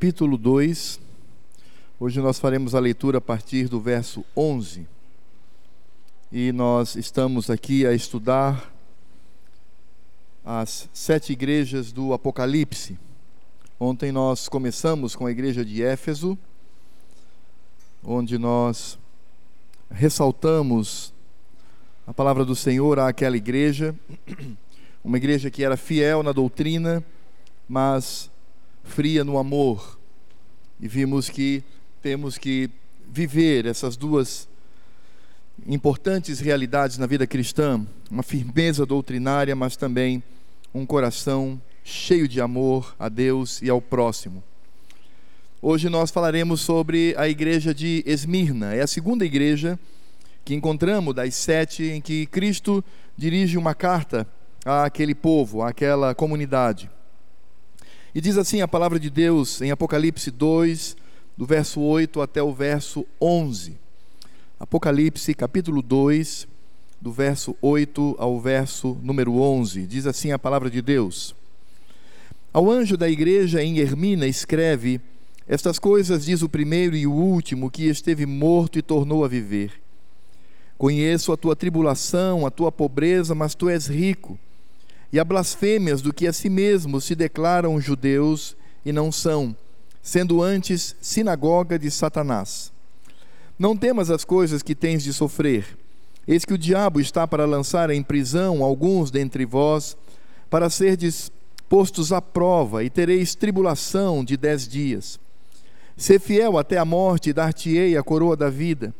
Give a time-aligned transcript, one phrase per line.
[0.00, 1.00] capítulo 2.
[1.98, 4.86] Hoje nós faremos a leitura a partir do verso 11.
[6.30, 8.72] E nós estamos aqui a estudar
[10.44, 12.96] as sete igrejas do Apocalipse.
[13.80, 16.38] Ontem nós começamos com a igreja de Éfeso,
[18.04, 18.96] onde nós
[19.90, 21.12] ressaltamos
[22.06, 23.92] a palavra do Senhor àquela igreja,
[25.02, 27.04] uma igreja que era fiel na doutrina,
[27.68, 28.30] mas
[28.88, 29.98] fria no amor.
[30.80, 31.62] E vimos que
[32.02, 32.70] temos que
[33.06, 34.48] viver essas duas
[35.66, 40.22] importantes realidades na vida cristã: uma firmeza doutrinária, mas também
[40.74, 44.42] um coração cheio de amor a Deus e ao próximo.
[45.60, 49.78] Hoje nós falaremos sobre a igreja de Esmirna, é a segunda igreja
[50.44, 52.82] que encontramos das sete em que Cristo
[53.16, 54.26] dirige uma carta
[54.64, 56.88] àquele povo, àquela comunidade.
[58.14, 60.96] E diz assim a palavra de Deus em Apocalipse 2,
[61.36, 63.76] do verso 8 até o verso 11.
[64.58, 66.48] Apocalipse, capítulo 2,
[67.00, 69.86] do verso 8 ao verso número 11.
[69.86, 71.34] Diz assim a palavra de Deus:
[72.50, 75.02] Ao anjo da igreja em Hermina escreve:
[75.46, 79.72] Estas coisas diz o primeiro e o último que esteve morto e tornou a viver.
[80.78, 84.38] Conheço a tua tribulação, a tua pobreza, mas tu és rico
[85.12, 89.56] e a blasfêmias do que a si mesmos se declaram judeus e não são,
[90.02, 92.72] sendo antes sinagoga de Satanás.
[93.58, 95.76] Não temas as coisas que tens de sofrer.
[96.26, 99.96] Eis que o diabo está para lançar em prisão alguns dentre vós,
[100.50, 101.32] para serdes
[101.68, 105.18] postos à prova, e tereis tribulação de dez dias.
[105.96, 108.94] Ser fiel até a morte, e dar-te-ei a coroa da vida.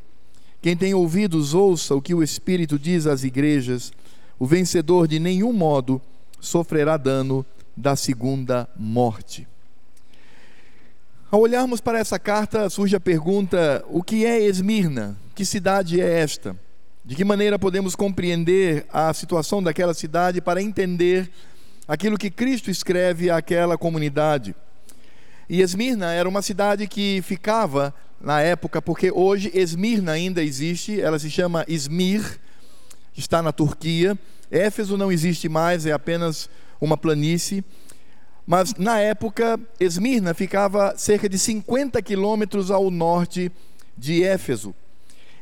[0.61, 3.93] Quem tem ouvidos, ouça o que o Espírito diz às igrejas
[4.39, 6.01] o vencedor de nenhum modo
[6.41, 7.45] sofrerá dano
[7.77, 9.47] da segunda morte.
[11.31, 15.17] Ao olharmos para essa carta, surge a pergunta: o que é Esmirna?
[15.35, 16.57] Que cidade é esta?
[17.05, 21.31] De que maneira podemos compreender a situação daquela cidade para entender
[21.87, 24.55] aquilo que Cristo escreve àquela comunidade?
[25.49, 31.19] E Esmirna era uma cidade que ficava na época, porque hoje Esmirna ainda existe, ela
[31.19, 31.65] se chama
[33.19, 34.17] Está na Turquia.
[34.49, 36.49] Éfeso não existe mais, é apenas
[36.81, 37.65] uma planície.
[38.47, 43.51] Mas na época, Esmirna ficava cerca de 50 quilômetros ao norte
[43.97, 44.73] de Éfeso.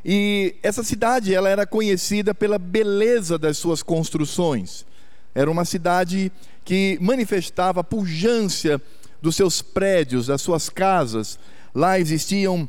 [0.03, 4.87] E essa cidade ela era conhecida pela beleza das suas construções.
[5.35, 6.33] Era uma cidade
[6.65, 8.81] que manifestava a pujança
[9.21, 11.39] dos seus prédios, das suas casas.
[11.75, 12.67] Lá existiam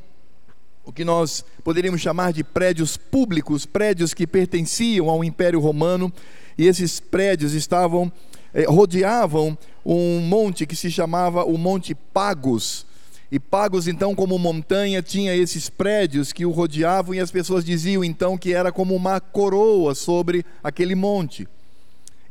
[0.87, 6.11] o que nós poderíamos chamar de prédios públicos, prédios que pertenciam ao Império Romano,
[6.57, 8.09] e esses prédios estavam
[8.53, 12.85] eh, rodeavam um monte que se chamava o Monte Pagos.
[13.29, 18.01] E Pagos, então, como montanha, tinha esses prédios que o rodeavam, e as pessoas diziam
[18.01, 21.45] então que era como uma coroa sobre aquele monte.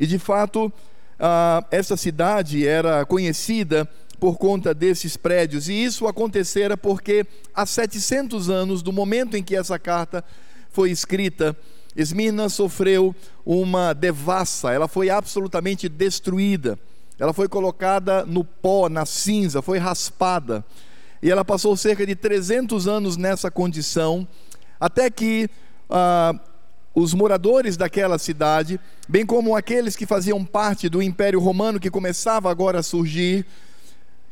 [0.00, 0.72] E de fato,
[1.20, 3.86] ah, essa cidade era conhecida
[4.18, 5.68] por conta desses prédios.
[5.68, 10.24] E isso acontecera porque há 700 anos, do momento em que essa carta
[10.70, 11.56] foi escrita,
[11.96, 16.78] Esmirna sofreu uma devassa, ela foi absolutamente destruída.
[17.18, 20.62] Ela foi colocada no pó, na cinza, foi raspada.
[21.22, 24.28] E ela passou cerca de 300 anos nessa condição,
[24.78, 25.48] até que
[25.88, 26.38] ah,
[26.94, 28.78] os moradores daquela cidade,
[29.08, 33.46] bem como aqueles que faziam parte do Império Romano que começava agora a surgir,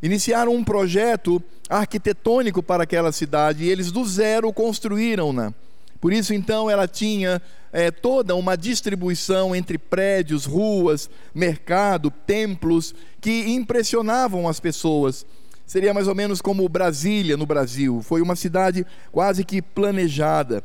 [0.05, 5.55] iniciaram um projeto arquitetônico para aquela cidade e eles do zero construíram-na.
[5.99, 7.41] Por isso, então, ela tinha
[7.73, 15.25] é, toda uma distribuição entre prédios, ruas, mercado, templos, que impressionavam as pessoas.
[15.67, 18.03] Seria mais ou menos como Brasília no Brasil.
[18.03, 20.63] Foi uma cidade quase que planejada.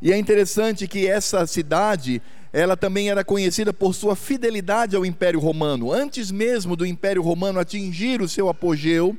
[0.00, 2.22] E é interessante que essa cidade
[2.58, 5.92] ela também era conhecida por sua fidelidade ao Império Romano.
[5.92, 9.16] Antes mesmo do Império Romano atingir o seu apogeu,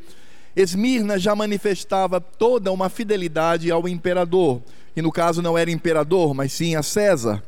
[0.54, 4.62] Esmirna já manifestava toda uma fidelidade ao imperador,
[4.94, 7.42] que no caso não era imperador, mas sim a César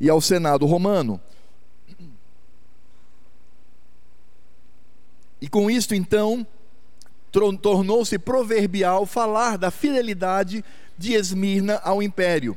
[0.00, 1.20] e ao Senado romano.
[5.40, 6.46] E com isto, então,
[7.60, 10.64] tornou-se proverbial falar da fidelidade
[10.96, 12.56] de Esmirna ao império.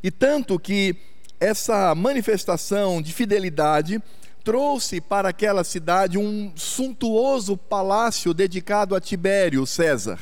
[0.00, 0.94] E tanto que
[1.40, 4.02] essa manifestação de fidelidade
[4.42, 10.18] trouxe para aquela cidade um suntuoso palácio dedicado a Tibério César.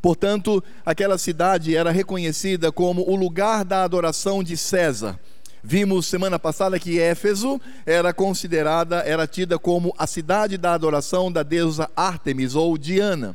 [0.00, 5.18] Portanto, aquela cidade era reconhecida como o lugar da adoração de César.
[5.62, 11.42] Vimos semana passada que Éfeso era considerada, era tida como a cidade da adoração da
[11.42, 13.34] deusa Ártemis ou Diana.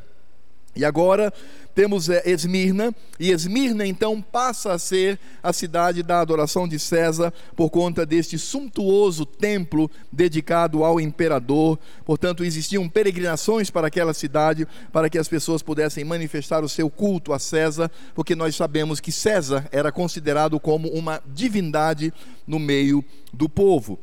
[0.76, 1.32] E agora
[1.80, 7.32] temos é, Esmirna, e Esmirna então passa a ser a cidade da adoração de César
[7.56, 11.78] por conta deste suntuoso templo dedicado ao imperador.
[12.04, 17.32] Portanto, existiam peregrinações para aquela cidade para que as pessoas pudessem manifestar o seu culto
[17.32, 22.12] a César, porque nós sabemos que César era considerado como uma divindade
[22.46, 23.98] no meio do povo.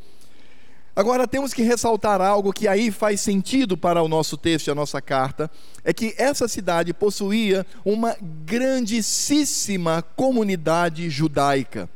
[0.98, 4.74] Agora temos que ressaltar algo que aí faz sentido para o nosso texto e a
[4.74, 5.48] nossa carta,
[5.84, 11.88] é que essa cidade possuía uma grandíssima comunidade judaica.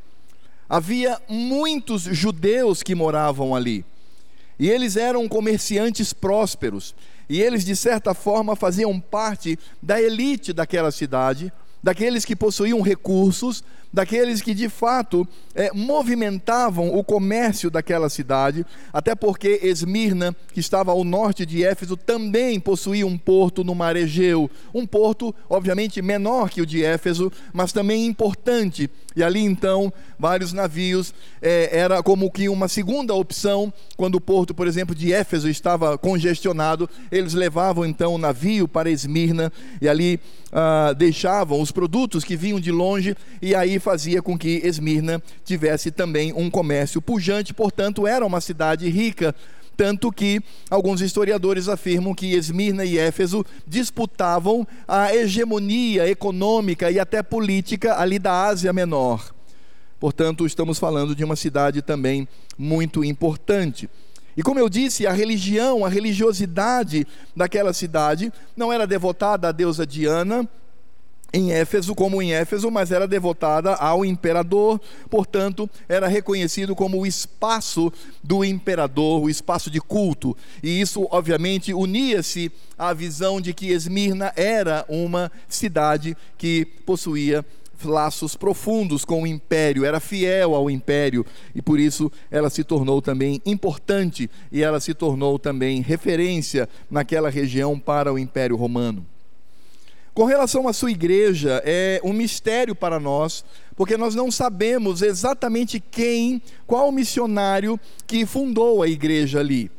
[0.68, 3.84] Havia muitos judeus que moravam ali.
[4.56, 6.94] E eles eram comerciantes prósperos,
[7.28, 11.52] e eles de certa forma faziam parte da elite daquela cidade,
[11.82, 19.14] daqueles que possuíam recursos, daqueles que de fato é, movimentavam o comércio daquela cidade, até
[19.14, 24.50] porque Esmirna, que estava ao norte de Éfeso, também possuía um porto no mar Egeu,
[24.72, 28.88] um porto obviamente menor que o de Éfeso, mas também importante.
[29.14, 31.12] E ali então vários navios
[31.42, 35.98] é, era como que uma segunda opção quando o porto, por exemplo, de Éfeso estava
[35.98, 40.18] congestionado, eles levavam então o navio para Esmirna e ali
[40.52, 45.90] ah, deixavam os produtos que vinham de longe e aí fazia com que Esmirna tivesse
[45.90, 49.34] também um comércio pujante, portanto, era uma cidade rica.
[49.76, 50.40] Tanto que
[50.70, 58.18] alguns historiadores afirmam que Esmirna e Éfeso disputavam a hegemonia econômica e até política ali
[58.18, 59.34] da Ásia Menor.
[59.98, 63.88] Portanto, estamos falando de uma cidade também muito importante.
[64.36, 67.06] E como eu disse, a religião, a religiosidade
[67.36, 70.48] daquela cidade não era devotada à deusa Diana,
[71.32, 77.06] em Éfeso, como em Éfeso, mas era devotada ao imperador, portanto, era reconhecido como o
[77.06, 77.92] espaço
[78.22, 80.36] do imperador, o espaço de culto.
[80.62, 87.44] E isso, obviamente, unia-se à visão de que Esmirna era uma cidade que possuía
[87.84, 93.02] laços profundos com o império, era fiel ao império e por isso ela se tornou
[93.02, 99.04] também importante e ela se tornou também referência naquela região para o Império Romano.
[100.14, 103.42] Com relação à sua igreja, é um mistério para nós,
[103.74, 109.70] porque nós não sabemos exatamente quem, qual missionário que fundou a igreja ali.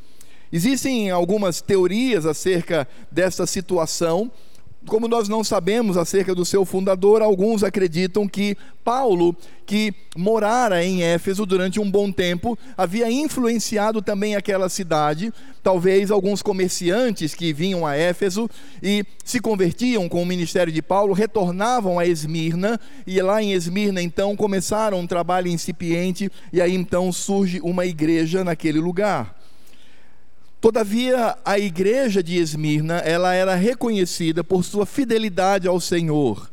[0.51, 4.31] Existem algumas teorias acerca dessa situação,
[4.85, 9.35] como nós não sabemos acerca do seu fundador, alguns acreditam que Paulo,
[9.65, 15.33] que morara em Éfeso durante um bom tempo, havia influenciado também aquela cidade.
[15.62, 18.50] Talvez alguns comerciantes que vinham a Éfeso
[18.81, 24.01] e se convertiam com o ministério de Paulo retornavam a Esmirna e lá em Esmirna
[24.01, 29.43] então começaram um trabalho incipiente e aí então surge uma igreja naquele lugar.
[30.63, 36.50] Todavia, a igreja de Esmirna, ela era reconhecida por sua fidelidade ao Senhor.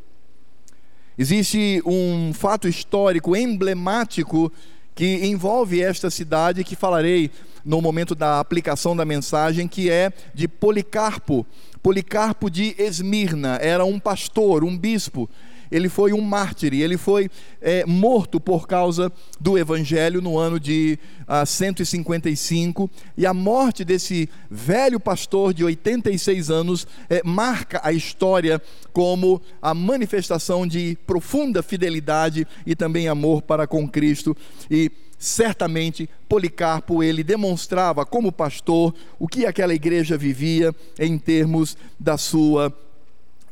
[1.17, 4.53] Existe um fato histórico emblemático
[4.97, 7.31] que envolve esta cidade que falarei
[7.65, 11.47] no momento da aplicação da mensagem, que é de Policarpo.
[11.81, 15.31] Policarpo de Esmirna era um pastor, um bispo
[15.71, 17.31] ele foi um mártir, ele foi
[17.61, 22.91] é, morto por causa do Evangelho no ano de ah, 155.
[23.17, 28.61] E a morte desse velho pastor de 86 anos é, marca a história
[28.93, 34.37] como a manifestação de profunda fidelidade e também amor para com Cristo.
[34.71, 42.17] E certamente Policarpo ele demonstrava como pastor o que aquela igreja vivia em termos da
[42.17, 42.75] sua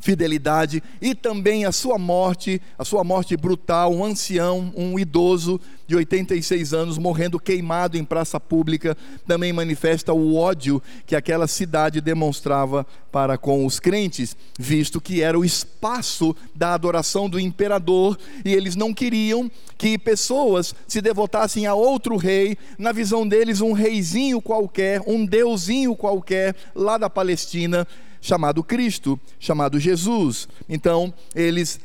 [0.01, 5.97] fidelidade e também a sua morte, a sua morte brutal, um ancião, um idoso de
[5.97, 12.87] 86 anos morrendo queimado em praça pública, também manifesta o ódio que aquela cidade demonstrava
[13.11, 18.77] para com os crentes, visto que era o espaço da adoração do imperador e eles
[18.77, 25.03] não queriam que pessoas se devotassem a outro rei, na visão deles um reizinho qualquer,
[25.07, 27.87] um deusinho qualquer lá da Palestina
[28.21, 30.49] chamado Cristo, chamado Jesus.
[30.69, 31.81] Então, eles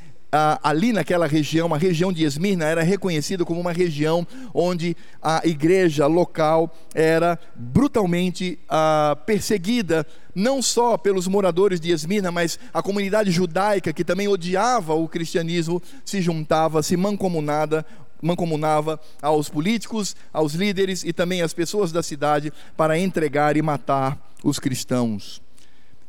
[0.64, 6.08] ali naquela região, a região de Esmirna era reconhecida como uma região onde a igreja
[6.08, 8.58] local era brutalmente
[9.28, 15.08] perseguida, não só pelos moradores de Esmirna, mas a comunidade judaica que também odiava o
[15.08, 17.86] cristianismo se juntava, se mancomunada
[18.20, 24.18] mancomunava aos políticos, aos líderes e também às pessoas da cidade para entregar e matar
[24.42, 25.42] os cristãos.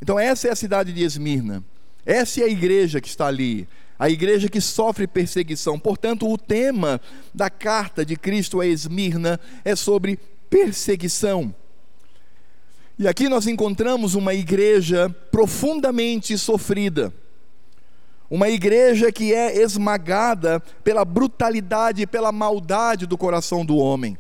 [0.04, 1.64] Então, essa é a cidade de Esmirna.
[2.04, 3.66] Essa é a igreja que está ali.
[3.98, 5.78] a igreja que sofre perseguição.
[5.78, 7.00] Portanto, o tema
[7.32, 10.18] da carta de Cristo a Esmirna é sobre
[10.50, 11.54] perseguição.
[12.98, 17.10] E aqui nós encontramos uma igreja profundamente sofrida.
[18.28, 24.18] Uma igreja que é esmagada pela brutalidade e pela maldade do coração do homem.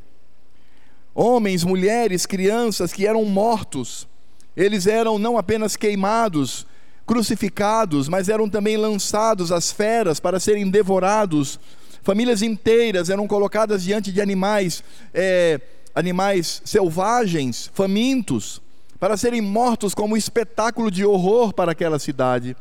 [1.14, 4.08] Homens, mulheres, crianças que eram mortos,
[4.56, 6.66] eles eram não apenas queimados,
[7.06, 11.58] crucificados, mas eram também lançados às feras para serem devorados.
[12.02, 14.82] Famílias inteiras eram colocadas diante de animais,
[15.12, 15.60] é,
[15.94, 18.60] animais selvagens, famintos
[18.98, 22.56] para serem mortos como espetáculo de horror para aquela cidade.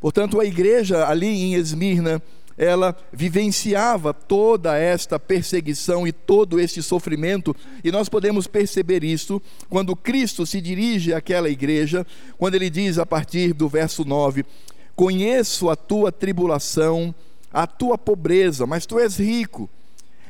[0.00, 2.22] Portanto, a igreja ali em Esmirna,
[2.58, 9.94] ela vivenciava toda esta perseguição e todo este sofrimento, e nós podemos perceber isto quando
[9.94, 12.04] Cristo se dirige àquela igreja,
[12.36, 14.44] quando ele diz a partir do verso 9:
[14.96, 17.14] Conheço a tua tribulação,
[17.52, 19.70] a tua pobreza, mas tu és rico,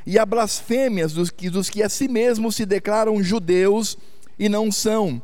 [0.06, 3.96] e a blasfêmias dos que, dos que a si mesmos se declaram judeus
[4.38, 5.22] e não são,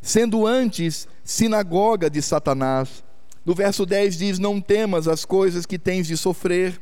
[0.00, 3.06] sendo antes sinagoga de Satanás.
[3.48, 6.78] No verso 10 diz: Não temas as coisas que tens de sofrer.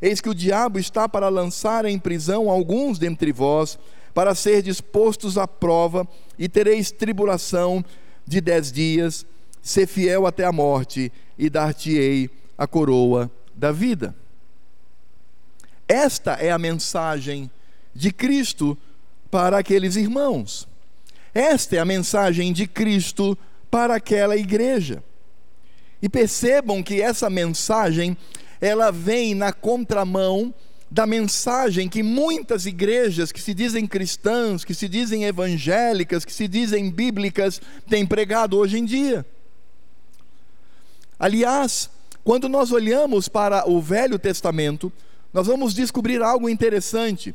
[0.00, 3.78] Eis que o diabo está para lançar em prisão alguns dentre vós,
[4.14, 7.84] para ser dispostos à prova, e tereis tribulação
[8.26, 9.26] de dez dias.
[9.60, 14.16] Ser fiel até a morte, e dar-te-ei a coroa da vida.
[15.86, 17.50] Esta é a mensagem
[17.94, 18.78] de Cristo
[19.30, 20.66] para aqueles irmãos.
[21.34, 23.36] Esta é a mensagem de Cristo
[23.70, 25.04] para aquela igreja.
[26.00, 28.16] E percebam que essa mensagem,
[28.60, 30.54] ela vem na contramão
[30.90, 36.48] da mensagem que muitas igrejas que se dizem cristãs, que se dizem evangélicas, que se
[36.48, 39.26] dizem bíblicas, têm pregado hoje em dia.
[41.18, 41.90] Aliás,
[42.24, 44.92] quando nós olhamos para o Velho Testamento,
[45.32, 47.34] nós vamos descobrir algo interessante,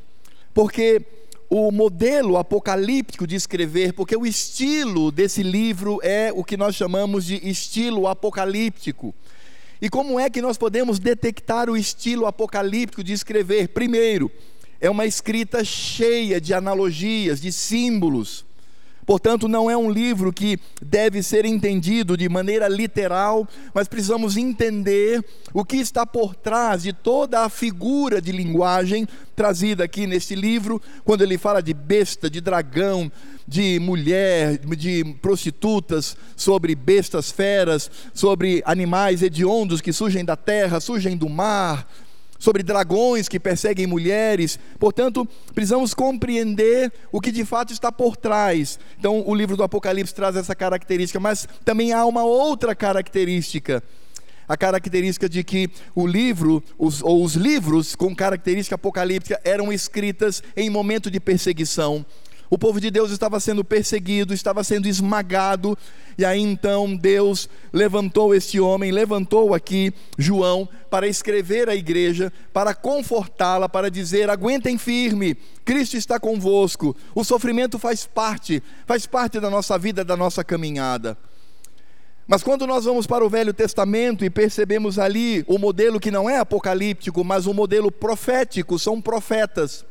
[0.53, 1.01] porque
[1.49, 7.25] o modelo apocalíptico de escrever, porque o estilo desse livro é o que nós chamamos
[7.25, 9.13] de estilo apocalíptico.
[9.81, 13.67] E como é que nós podemos detectar o estilo apocalíptico de escrever?
[13.69, 14.31] Primeiro,
[14.79, 18.45] é uma escrita cheia de analogias, de símbolos.
[19.05, 25.23] Portanto, não é um livro que deve ser entendido de maneira literal, mas precisamos entender
[25.53, 30.81] o que está por trás de toda a figura de linguagem trazida aqui neste livro,
[31.03, 33.11] quando ele fala de besta, de dragão,
[33.47, 41.17] de mulher, de prostitutas, sobre bestas feras, sobre animais hediondos que surgem da terra, surgem
[41.17, 41.87] do mar,
[42.43, 44.59] sobre dragões que perseguem mulheres.
[44.77, 48.77] Portanto, precisamos compreender o que de fato está por trás.
[48.99, 53.81] Então, o livro do Apocalipse traz essa característica, mas também há uma outra característica.
[54.45, 60.43] A característica de que o livro, os, ou os livros com característica apocalíptica, eram escritas
[60.57, 62.05] em momento de perseguição.
[62.53, 65.75] O povo de Deus estava sendo perseguido, estava sendo esmagado,
[66.15, 72.75] e aí então Deus levantou este homem, levantou aqui João para escrever à igreja, para
[72.75, 75.33] confortá-la, para dizer: aguentem firme,
[75.65, 76.95] Cristo está convosco.
[77.15, 81.17] O sofrimento faz parte, faz parte da nossa vida, da nossa caminhada.
[82.27, 86.29] Mas quando nós vamos para o Velho Testamento e percebemos ali o modelo que não
[86.29, 89.83] é apocalíptico, mas o modelo profético, são profetas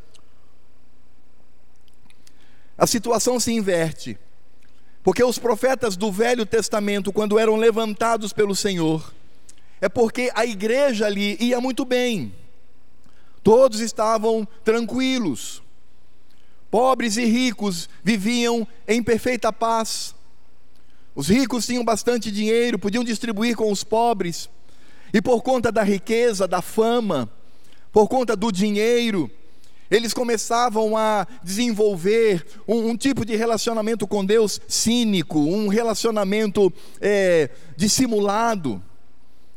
[2.77, 4.19] a situação se inverte.
[5.03, 9.13] Porque os profetas do Velho Testamento, quando eram levantados pelo Senhor,
[9.81, 12.33] é porque a igreja ali ia muito bem,
[13.43, 15.61] todos estavam tranquilos,
[16.71, 20.15] pobres e ricos viviam em perfeita paz,
[21.17, 24.49] os ricos tinham bastante dinheiro, podiam distribuir com os pobres,
[25.13, 27.29] e por conta da riqueza, da fama,
[27.91, 29.29] por conta do dinheiro,
[29.93, 37.51] eles começavam a desenvolver um, um tipo de relacionamento com Deus cínico, um relacionamento é,
[37.77, 38.83] dissimulado.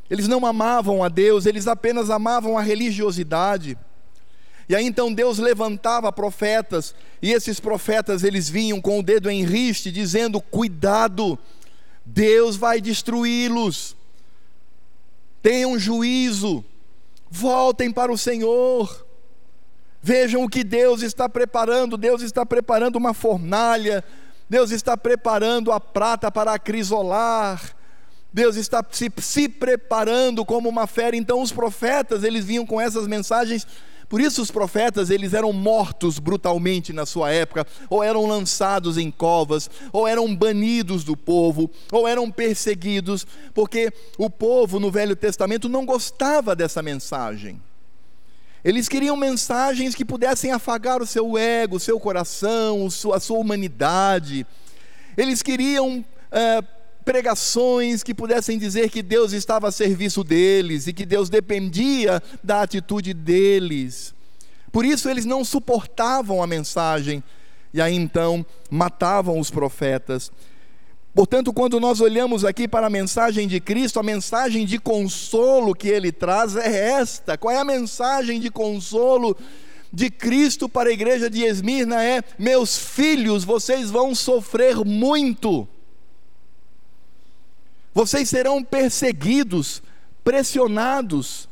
[0.09, 3.77] Eles não amavam a Deus, eles apenas amavam a religiosidade.
[4.67, 9.45] E aí então Deus levantava profetas, e esses profetas eles vinham com o dedo em
[9.45, 11.39] riste, dizendo: Cuidado,
[12.05, 13.95] Deus vai destruí-los.
[15.41, 16.65] Tenham juízo,
[17.31, 19.04] voltem para o Senhor.
[20.07, 24.03] Vejam o que Deus está preparando: Deus está preparando uma fornalha,
[24.47, 27.75] Deus está preparando a prata para acrisolar.
[28.31, 31.15] Deus está se, se preparando como uma fera.
[31.15, 33.65] Então os profetas, eles vinham com essas mensagens,
[34.07, 39.09] Por isso os profetas, eles eram mortos brutalmente na sua época, ou eram lançados em
[39.09, 45.67] covas, ou eram banidos do povo, ou eram perseguidos, porque o povo no Velho Testamento
[45.67, 47.59] não gostava dessa mensagem.
[48.65, 54.43] Eles queriam mensagens que pudessem afagar o seu ego, o seu coração, a sua humanidade.
[55.15, 56.63] Eles queriam é,
[57.05, 62.63] pregações que pudessem dizer que Deus estava a serviço deles e que Deus dependia da
[62.63, 64.15] atitude deles.
[64.71, 67.23] Por isso eles não suportavam a mensagem
[67.71, 70.31] e aí então matavam os profetas.
[71.15, 75.87] Portanto, quando nós olhamos aqui para a mensagem de Cristo, a mensagem de consolo que
[75.87, 77.37] ele traz é esta.
[77.37, 79.35] Qual é a mensagem de consolo
[79.91, 82.03] de Cristo para a igreja de Esmirna?
[82.03, 85.67] É: meus filhos, vocês vão sofrer muito
[87.95, 89.81] vocês serão perseguidos,
[90.21, 91.47] pressionados.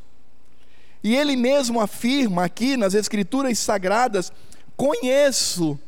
[1.02, 4.30] E ele mesmo afirma aqui nas Escrituras Sagradas:
[4.76, 5.80] conheço.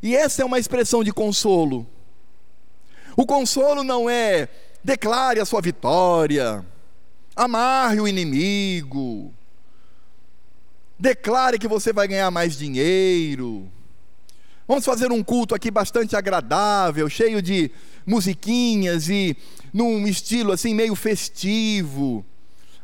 [0.00, 1.84] E essa é uma expressão de consolo.
[3.16, 4.48] O consolo não é
[4.82, 6.64] declare a sua vitória,
[7.36, 9.32] amarre o inimigo,
[10.98, 13.70] declare que você vai ganhar mais dinheiro.
[14.66, 17.70] Vamos fazer um culto aqui bastante agradável, cheio de
[18.06, 19.36] musiquinhas e
[19.72, 22.24] num estilo assim meio festivo.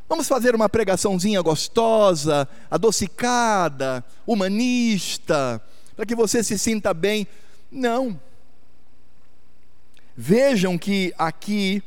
[0.08, 5.62] Vamos fazer uma pregaçãozinha gostosa, adocicada, humanista,
[5.94, 7.26] para que você se sinta bem.
[7.70, 8.18] Não.
[10.20, 11.80] Vejam que aqui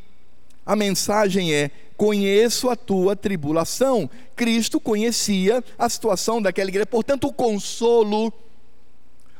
[0.66, 4.10] a mensagem é: conheço a tua tribulação.
[4.38, 8.32] Cristo conhecia a situação daquela igreja, portanto, o consolo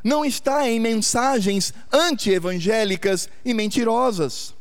[0.04, 4.54] não está em mensagens anti-evangélicas e mentirosas.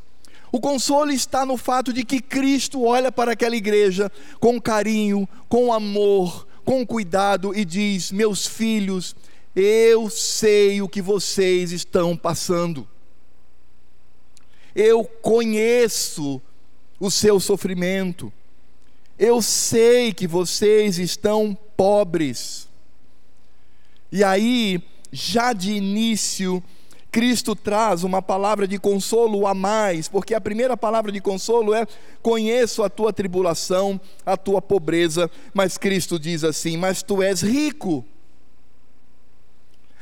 [0.53, 5.73] O consolo está no fato de que Cristo olha para aquela igreja com carinho, com
[5.73, 9.17] amor, com cuidado e diz: Meus filhos,
[9.57, 12.87] eu sei o que vocês estão passando.
[14.75, 16.41] Eu conheço
[16.99, 18.33] o seu sofrimento.
[19.19, 22.69] Eu sei que vocês estão pobres.
[24.13, 26.63] E aí, já de início,
[27.11, 31.87] Cristo traz uma palavra de consolo a mais, porque a primeira palavra de consolo é:
[32.23, 38.05] conheço a tua tribulação, a tua pobreza, mas Cristo diz assim: mas tu és rico.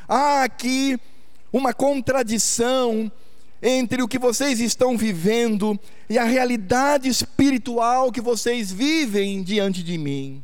[0.07, 0.99] Há aqui
[1.53, 3.11] uma contradição
[3.63, 9.99] entre o que vocês estão vivendo e a realidade espiritual que vocês vivem diante de
[9.99, 10.43] mim.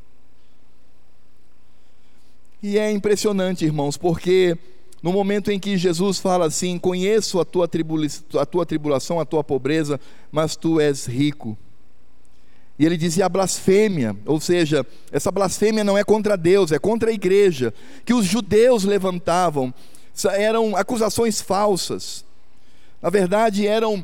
[2.63, 4.57] E é impressionante, irmãos, porque
[5.03, 7.69] no momento em que Jesus fala assim: Conheço a tua,
[8.41, 10.01] a tua tribulação, a tua pobreza,
[10.33, 11.59] mas tu és rico.
[12.79, 17.11] E ele dizia a blasfêmia, ou seja, essa blasfêmia não é contra Deus, é contra
[17.11, 17.73] a igreja,
[18.05, 19.73] que os judeus levantavam,
[20.33, 22.25] eram acusações falsas,
[23.05, 24.03] na verdade eram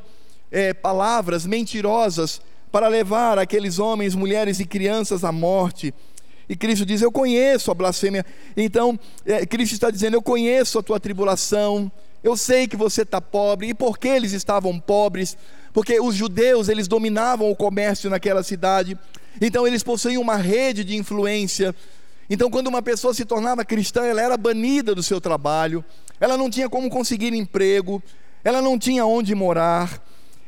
[0.52, 2.38] é, palavras mentirosas
[2.70, 5.94] para levar aqueles homens, mulheres e crianças à morte.
[6.46, 8.26] E Cristo diz: Eu conheço a blasfêmia.
[8.54, 11.90] Então, é, Cristo está dizendo: Eu conheço a tua tribulação.
[12.22, 13.68] Eu sei que você está pobre.
[13.70, 15.34] E por que eles estavam pobres?
[15.72, 18.98] Porque os judeus eles dominavam o comércio naquela cidade.
[19.40, 21.74] Então eles possuíam uma rede de influência.
[22.28, 25.82] Então, quando uma pessoa se tornava cristã, ela era banida do seu trabalho.
[26.20, 28.02] Ela não tinha como conseguir emprego.
[28.44, 30.03] Ela não tinha onde morar.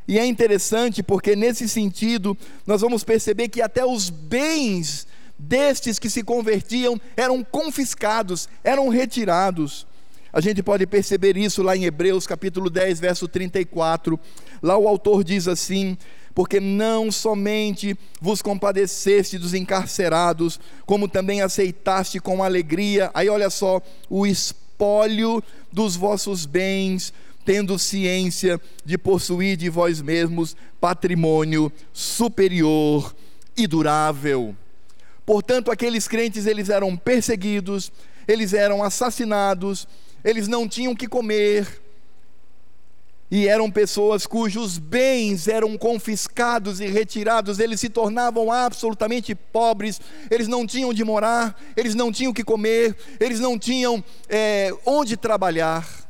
[0.06, 5.06] E é interessante porque, nesse sentido, nós vamos perceber que até os bens
[5.38, 9.86] destes que se convertiam eram confiscados, eram retirados.
[10.32, 14.18] A gente pode perceber isso lá em Hebreus capítulo 10, verso 34.
[14.62, 15.96] Lá o autor diz assim:
[16.34, 23.80] porque não somente vos compadeceste dos encarcerados, como também aceitaste com alegria, aí olha só,
[24.08, 27.12] o espólio dos vossos bens,
[27.44, 33.14] tendo ciência de possuir de vós mesmos patrimônio superior
[33.56, 34.56] e durável.
[35.24, 37.92] Portanto, aqueles crentes eles eram perseguidos,
[38.26, 39.86] eles eram assassinados,
[40.24, 41.82] eles não tinham que comer,
[43.32, 49.98] e eram pessoas cujos bens eram confiscados e retirados, eles se tornavam absolutamente pobres,
[50.30, 55.16] eles não tinham de morar, eles não tinham que comer, eles não tinham é, onde
[55.16, 56.01] trabalhar.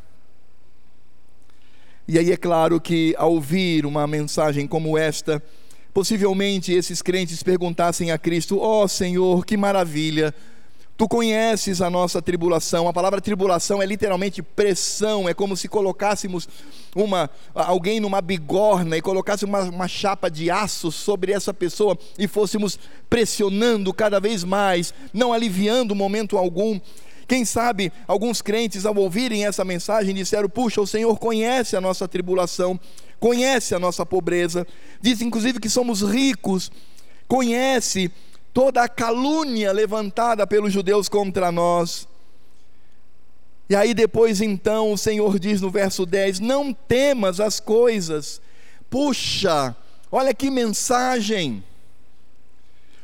[2.06, 5.42] E aí é claro que ao ouvir uma mensagem como esta,
[5.92, 10.34] Possivelmente esses crentes perguntassem a Cristo: Ó oh, Senhor, que maravilha!
[10.96, 12.86] Tu conheces a nossa tribulação.
[12.86, 16.48] A palavra tribulação é literalmente pressão, é como se colocássemos
[16.94, 22.28] uma, alguém numa bigorna e colocasse uma, uma chapa de aço sobre essa pessoa e
[22.28, 22.78] fôssemos
[23.10, 26.80] pressionando cada vez mais, não aliviando momento algum.
[27.26, 32.08] Quem sabe alguns crentes, ao ouvirem essa mensagem, disseram: Puxa, o Senhor conhece a nossa
[32.08, 32.78] tribulação,
[33.20, 34.66] conhece a nossa pobreza,
[35.00, 36.70] diz inclusive que somos ricos,
[37.28, 38.10] conhece
[38.52, 42.08] toda a calúnia levantada pelos judeus contra nós.
[43.68, 48.40] E aí depois então o Senhor diz no verso 10: Não temas as coisas.
[48.90, 49.74] Puxa,
[50.10, 51.64] olha que mensagem.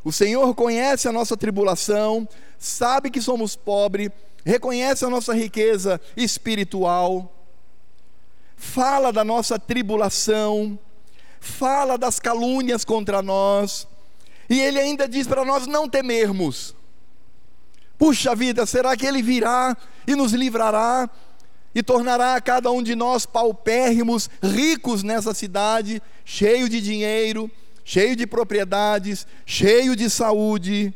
[0.08, 2.26] O Senhor conhece a nossa tribulação,
[2.58, 4.08] sabe que somos pobres,
[4.42, 7.30] reconhece a nossa riqueza espiritual,
[8.56, 10.78] fala da nossa tribulação,
[11.38, 13.86] fala das calúnias contra nós,
[14.48, 16.74] e ele ainda diz para nós não temermos.
[17.98, 21.10] Puxa vida, será que ele virá e nos livrará
[21.74, 27.50] e tornará a cada um de nós paupérrimos, ricos nessa cidade, cheio de dinheiro,
[27.88, 30.92] cheio de propriedades, cheio de saúde?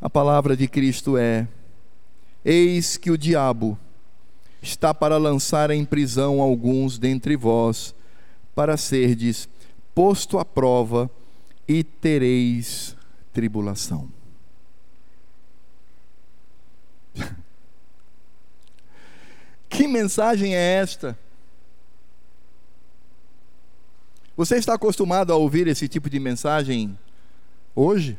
[0.00, 1.48] A palavra de Cristo é:
[2.44, 3.76] Eis que o diabo
[4.62, 7.92] está para lançar em prisão alguns dentre vós,
[8.54, 9.48] para serdes
[9.92, 11.10] posto à prova
[11.66, 12.96] e tereis
[13.32, 14.08] tribulação.
[19.68, 21.18] que mensagem é esta?
[24.36, 26.98] Você está acostumado a ouvir esse tipo de mensagem
[27.72, 28.18] hoje?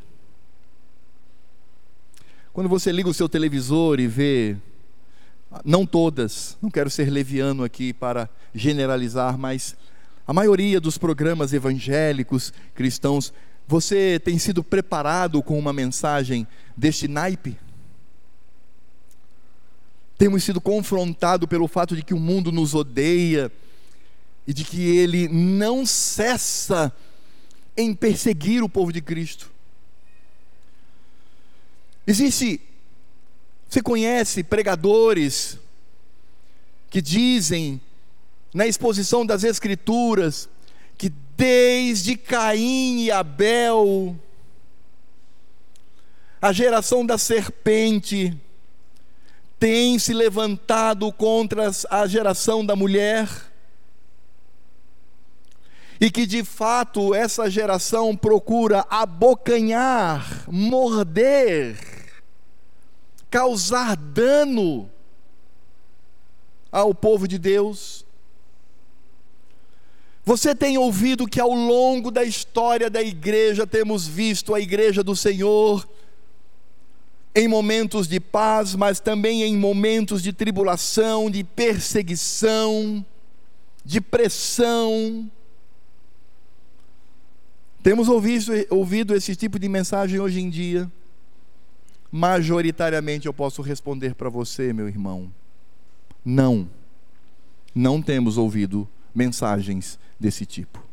[2.54, 4.56] Quando você liga o seu televisor e vê,
[5.66, 9.76] não todas, não quero ser leviano aqui para generalizar, mas
[10.26, 13.34] a maioria dos programas evangélicos cristãos,
[13.68, 16.48] você tem sido preparado com uma mensagem
[16.78, 17.58] deste naipe?
[20.18, 23.52] Temos sido confrontados pelo fato de que o mundo nos odeia
[24.48, 26.94] e de que ele não cessa
[27.76, 29.52] em perseguir o povo de Cristo.
[32.08, 32.62] Existe,
[33.68, 35.58] você conhece pregadores
[36.90, 37.82] que dizem
[38.54, 40.48] na exposição das Escrituras,
[40.98, 44.16] que desde Caim e Abel,
[46.42, 48.38] a geração da serpente
[49.60, 53.28] tem se levantado contra a geração da mulher,
[56.00, 61.78] e que de fato essa geração procura abocanhar, morder,
[63.30, 64.90] causar dano
[66.72, 68.06] ao povo de Deus.
[70.26, 75.16] Você tem ouvido que ao longo da história da igreja temos visto a igreja do
[75.16, 75.88] Senhor
[77.36, 83.06] em momentos de paz, mas também em momentos de tribulação, de perseguição,
[83.84, 85.30] de pressão.
[87.86, 90.92] Temos ouvido, ouvido esse tipo de mensagem hoje em dia.
[92.12, 95.32] Majoritariamente eu posso responder para você, meu irmão:
[96.26, 96.68] não,
[97.76, 100.84] não temos ouvido mensagens desse tipo.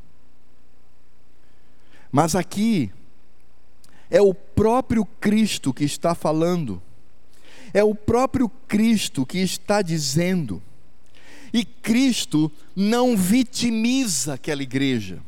[2.12, 2.92] Mas aqui
[4.10, 6.82] é o próprio Cristo que está falando,
[7.72, 10.62] é o próprio Cristo que está dizendo,
[11.54, 15.22] e Cristo não vitimiza aquela igreja.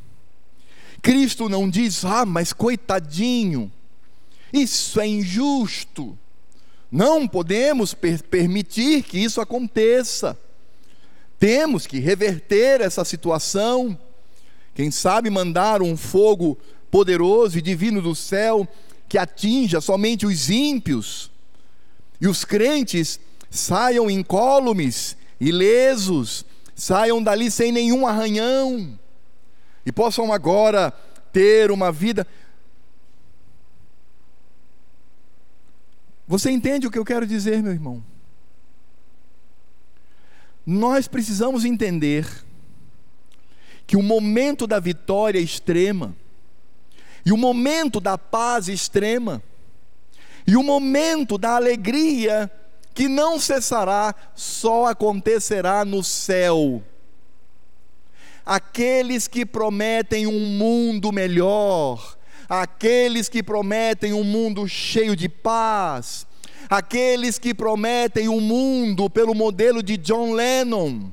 [1.04, 3.70] Cristo não diz, ah, mas coitadinho,
[4.50, 6.18] isso é injusto.
[6.90, 10.34] Não podemos per permitir que isso aconteça.
[11.38, 13.98] Temos que reverter essa situação.
[14.74, 16.56] Quem sabe mandar um fogo
[16.90, 18.66] poderoso e divino do céu
[19.06, 21.30] que atinja somente os ímpios
[22.18, 28.98] e os crentes saiam incólumes, ilesos, saiam dali sem nenhum arranhão
[29.84, 30.92] e possam agora
[31.32, 32.26] ter uma vida.
[36.26, 38.02] Você entende o que eu quero dizer, meu irmão?
[40.66, 42.26] Nós precisamos entender
[43.86, 46.16] que o momento da vitória extrema,
[47.26, 49.42] e o momento da paz extrema,
[50.46, 52.50] e o momento da alegria
[52.94, 56.82] que não cessará, só acontecerá no céu.
[58.44, 62.16] Aqueles que prometem um mundo melhor,
[62.48, 66.26] aqueles que prometem um mundo cheio de paz,
[66.68, 71.10] aqueles que prometem um mundo pelo modelo de John Lennon,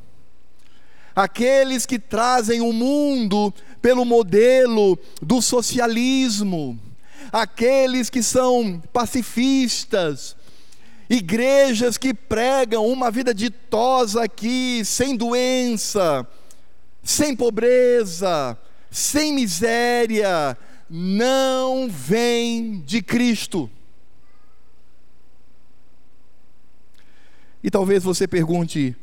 [1.15, 6.80] aqueles que trazem o um mundo pelo modelo do socialismo,
[7.32, 10.36] aqueles que são pacifistas,
[11.10, 16.28] igrejas que pregam uma vida ditosa aqui, sem doença,
[17.04, 18.58] sem pobreza,
[18.90, 20.58] sem miséria,
[20.90, 23.70] não vem de Cristo.
[27.64, 28.96] E talvez você pergunte,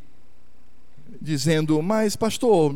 [1.20, 2.74] dizendo, mas pastor,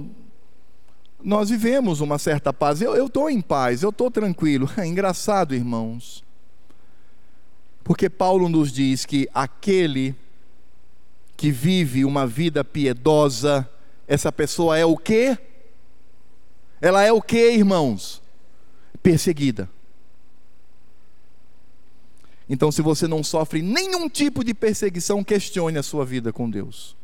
[1.22, 2.80] nós vivemos uma certa paz.
[2.80, 4.68] Eu estou em paz, eu estou tranquilo.
[4.76, 6.24] É engraçado, irmãos.
[7.84, 10.14] Porque Paulo nos diz que aquele
[11.36, 13.68] que vive uma vida piedosa,
[14.06, 15.38] essa pessoa é o quê?
[16.80, 18.22] Ela é o quê, irmãos?
[19.02, 19.68] Perseguida.
[22.48, 26.96] Então, se você não sofre nenhum tipo de perseguição, questione a sua vida com Deus.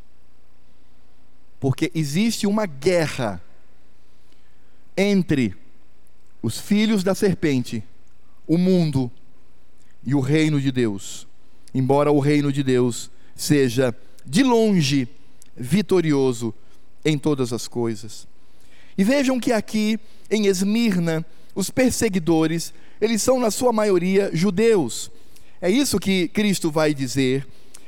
[1.59, 3.41] Porque existe uma guerra
[4.95, 5.55] entre
[6.41, 7.83] os filhos da serpente,
[8.45, 9.11] o mundo
[10.05, 11.27] e o reino de Deus.
[11.73, 15.07] Embora o reino de Deus seja de longe
[15.55, 16.53] vitorioso
[17.09, 18.27] em todas as coisas.
[18.97, 25.11] E vejam que aqui em Esmirna, os perseguidores, eles são na sua maioria judeus.
[25.61, 27.47] É isso que Cristo vai dizer.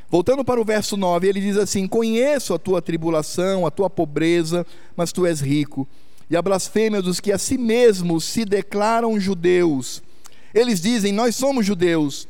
[0.10, 4.66] Voltando para o verso 9, ele diz assim: Conheço a tua tribulação, a tua pobreza,
[4.96, 5.88] mas tu és rico
[6.32, 10.02] e a blasfêmia dos que a si mesmos se declaram judeus.
[10.54, 12.26] Eles dizem: Nós somos judeus,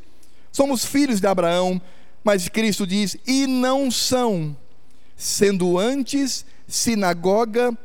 [0.52, 1.80] somos filhos de Abraão,
[2.24, 4.58] mas Cristo diz: E não são,
[5.16, 7.78] sendo antes sinagoga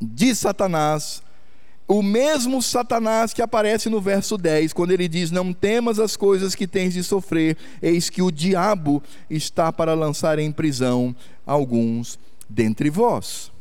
[0.00, 1.22] de Satanás.
[1.86, 6.54] O mesmo Satanás que aparece no verso 10, quando ele diz: Não temas as coisas
[6.54, 12.88] que tens de sofrer, eis que o diabo está para lançar em prisão alguns dentre
[12.88, 13.52] vós.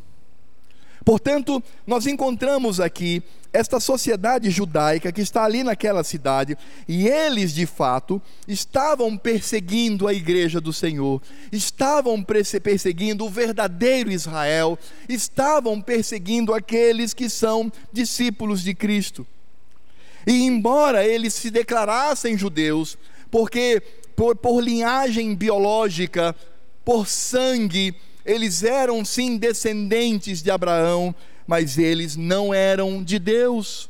[1.03, 3.21] Portanto, nós encontramos aqui
[3.53, 10.13] esta sociedade judaica que está ali naquela cidade, e eles de fato estavam perseguindo a
[10.13, 18.73] igreja do Senhor, estavam perseguindo o verdadeiro Israel, estavam perseguindo aqueles que são discípulos de
[18.73, 19.25] Cristo.
[20.25, 22.97] E embora eles se declarassem judeus,
[23.29, 23.83] porque
[24.15, 26.35] por, por linhagem biológica,
[26.83, 31.13] por sangue, eles eram sim descendentes de Abraão,
[31.47, 33.89] mas eles não eram de Deus.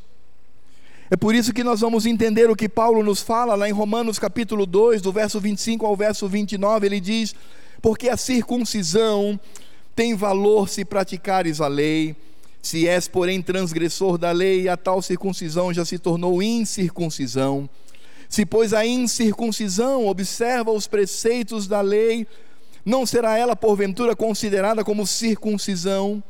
[1.09, 4.17] É por isso que nós vamos entender o que Paulo nos fala lá em Romanos
[4.17, 7.35] capítulo 2, do verso 25 ao verso 29, ele diz:
[7.81, 9.39] Porque a circuncisão
[9.95, 12.15] tem valor se praticares a lei,
[12.61, 17.69] se és, porém, transgressor da lei, a tal circuncisão já se tornou incircuncisão.
[18.27, 22.25] Se, pois, a incircuncisão observa os preceitos da lei,
[22.83, 26.23] não será ela porventura considerada como circuncisão?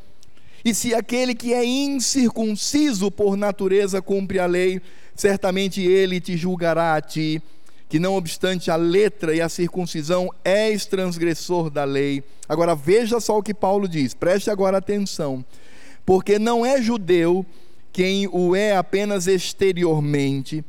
[0.65, 4.81] E se aquele que é incircunciso por natureza cumpre a lei,
[5.15, 7.41] certamente ele te julgará a ti,
[7.89, 12.23] que não obstante a letra e a circuncisão és transgressor da lei.
[12.47, 15.45] Agora veja só o que Paulo diz, preste agora atenção.
[16.05, 17.45] Porque não é judeu
[17.91, 20.63] quem o é apenas exteriormente,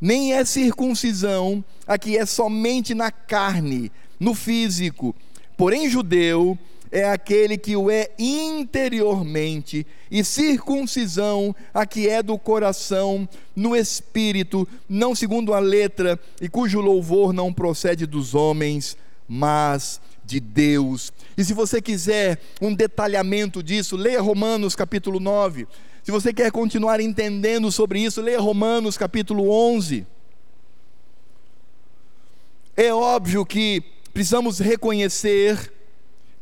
[0.00, 5.14] nem é circuncisão a que é somente na carne, no físico.
[5.56, 6.58] Porém, judeu
[6.90, 14.66] é aquele que o é interiormente, e circuncisão a que é do coração, no espírito,
[14.88, 18.96] não segundo a letra, e cujo louvor não procede dos homens,
[19.28, 21.12] mas de Deus.
[21.36, 25.66] E se você quiser um detalhamento disso, leia Romanos capítulo 9.
[26.02, 30.06] Se você quer continuar entendendo sobre isso, leia Romanos capítulo 11.
[32.76, 35.72] É óbvio que precisamos reconhecer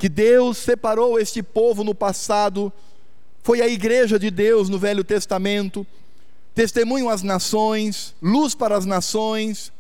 [0.04, 2.70] que Deus separou este povo no passado,
[3.42, 5.86] foi a igreja de Deus no Velho Testamento,
[6.54, 9.72] testemunho às nações, luz para as nações.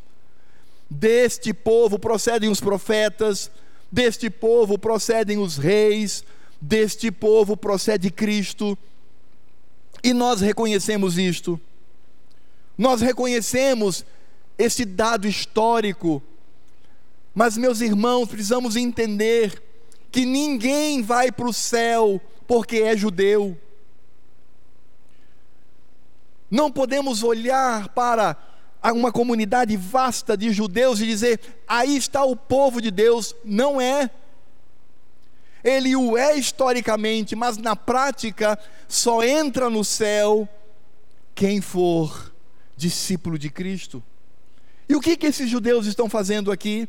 [0.88, 3.50] Deste povo procedem os profetas,
[3.92, 6.24] deste povo procedem os reis,
[6.58, 8.78] deste povo procede Cristo.
[10.02, 11.60] E nós reconhecemos isto.
[12.78, 14.06] Nós reconhecemos
[14.56, 16.22] esse dado histórico
[17.34, 19.60] mas, meus irmãos, precisamos entender
[20.14, 23.58] que ninguém vai para o céu porque é judeu.
[26.48, 28.36] Não podemos olhar para
[28.94, 33.34] uma comunidade vasta de judeus e dizer, aí está o povo de Deus.
[33.44, 34.08] Não é.
[35.64, 40.48] Ele o é historicamente, mas na prática só entra no céu
[41.34, 42.32] quem for
[42.76, 44.00] discípulo de Cristo.
[44.88, 46.88] E o que, que esses judeus estão fazendo aqui?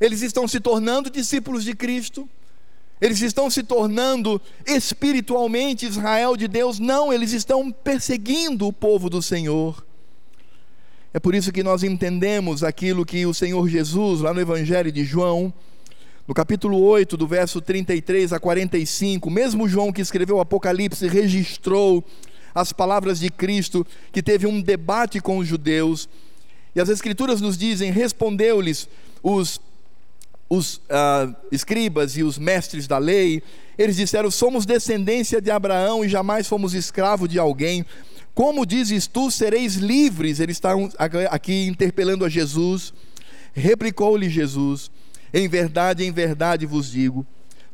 [0.00, 2.28] Eles estão se tornando discípulos de Cristo,
[3.00, 9.22] eles estão se tornando espiritualmente Israel de Deus, não, eles estão perseguindo o povo do
[9.22, 9.84] Senhor.
[11.12, 15.04] É por isso que nós entendemos aquilo que o Senhor Jesus, lá no Evangelho de
[15.04, 15.52] João,
[16.28, 22.04] no capítulo 8, do verso 33 a 45, mesmo João que escreveu o Apocalipse registrou
[22.54, 26.08] as palavras de Cristo, que teve um debate com os judeus,
[26.74, 28.88] e as Escrituras nos dizem: respondeu-lhes
[29.22, 29.60] os,
[30.50, 33.40] os ah, escribas e os mestres da lei,
[33.78, 37.86] eles disseram: somos descendência de Abraão e jamais fomos escravo de alguém.
[38.34, 40.40] Como dizes tu, sereis livres?
[40.40, 40.90] Eles estão
[41.30, 42.92] aqui interpelando a Jesus.
[43.54, 44.90] Replicou-lhe Jesus:
[45.32, 47.24] Em verdade, em verdade vos digo: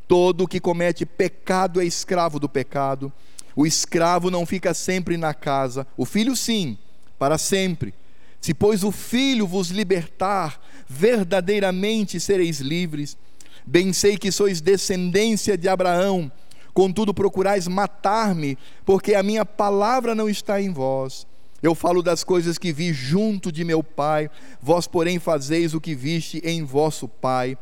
[0.06, 3.10] todo que comete pecado é escravo do pecado.
[3.54, 6.76] O escravo não fica sempre na casa, o filho sim,
[7.18, 7.94] para sempre.
[8.38, 13.16] Se, pois, o filho vos libertar, verdadeiramente sereis livres.
[13.64, 16.30] Bem sei que sois descendência de Abraão,
[16.72, 21.26] contudo procurais matar-me, porque a minha palavra não está em vós.
[21.62, 24.30] Eu falo das coisas que vi junto de meu pai,
[24.62, 27.58] vós, porém, fazeis o que viste em vosso pai.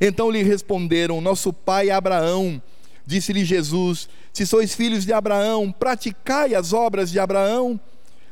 [0.00, 2.60] Então lhe responderam: Nosso pai Abraão.
[3.06, 7.80] Disse-lhe Jesus: Se sois filhos de Abraão, praticai as obras de Abraão.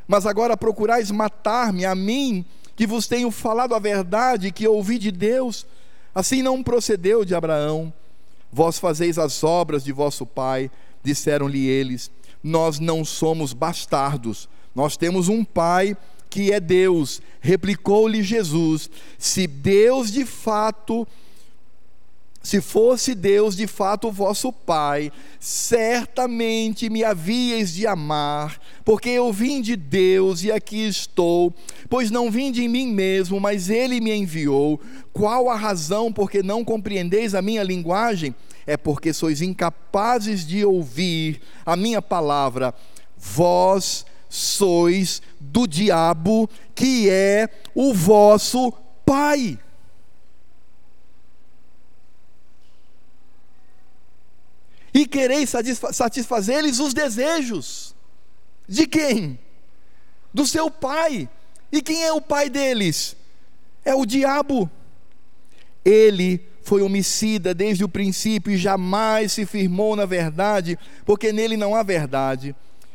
[0.07, 2.45] Mas agora procurais matar-me, a mim,
[2.77, 5.67] que vos tenho falado a verdade, que ouvi de Deus.
[6.15, 7.93] Assim não procedeu de Abraão.
[8.53, 10.71] Vós fazeis as obras de vosso pai,
[11.03, 12.11] disseram-lhe eles.
[12.43, 15.97] Nós não somos bastardos, nós temos um pai
[16.29, 17.23] que é Deus.
[17.41, 21.07] Replicou-lhe Jesus: Se Deus de fato
[22.45, 29.33] se fosse Deus de fato o vosso Pai, certamente me havíeis de amar, porque eu
[29.33, 31.55] vim de Deus e aqui estou,
[31.89, 34.79] pois não vim de mim mesmo, mas Ele me enviou.
[35.11, 38.35] Qual a razão porque não compreendeis a minha linguagem?
[38.67, 42.75] É porque sois incapazes de ouvir a minha palavra.
[43.17, 48.71] Vós sois do diabo, que é o vosso
[49.07, 49.59] pai.
[54.95, 55.53] E quereis
[55.93, 57.97] satisfazer-lhes os desejos.
[58.69, 59.37] De quem?
[60.33, 61.29] Do seu pai.
[61.73, 63.17] E quem é o pai deles?
[63.85, 64.71] É o diabo.
[65.85, 71.75] Ele foi homicida desde o princípio e jamais se firmou na verdade, porque nele não
[71.75, 72.55] há verdade.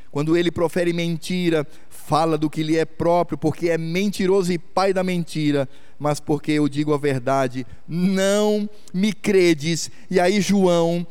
[0.09, 4.91] Quando ele profere mentira, fala do que lhe é próprio, porque é mentiroso e pai
[4.91, 5.69] da mentira.
[5.99, 9.91] Mas porque eu digo a verdade, não me credes.
[10.09, 11.05] E aí, João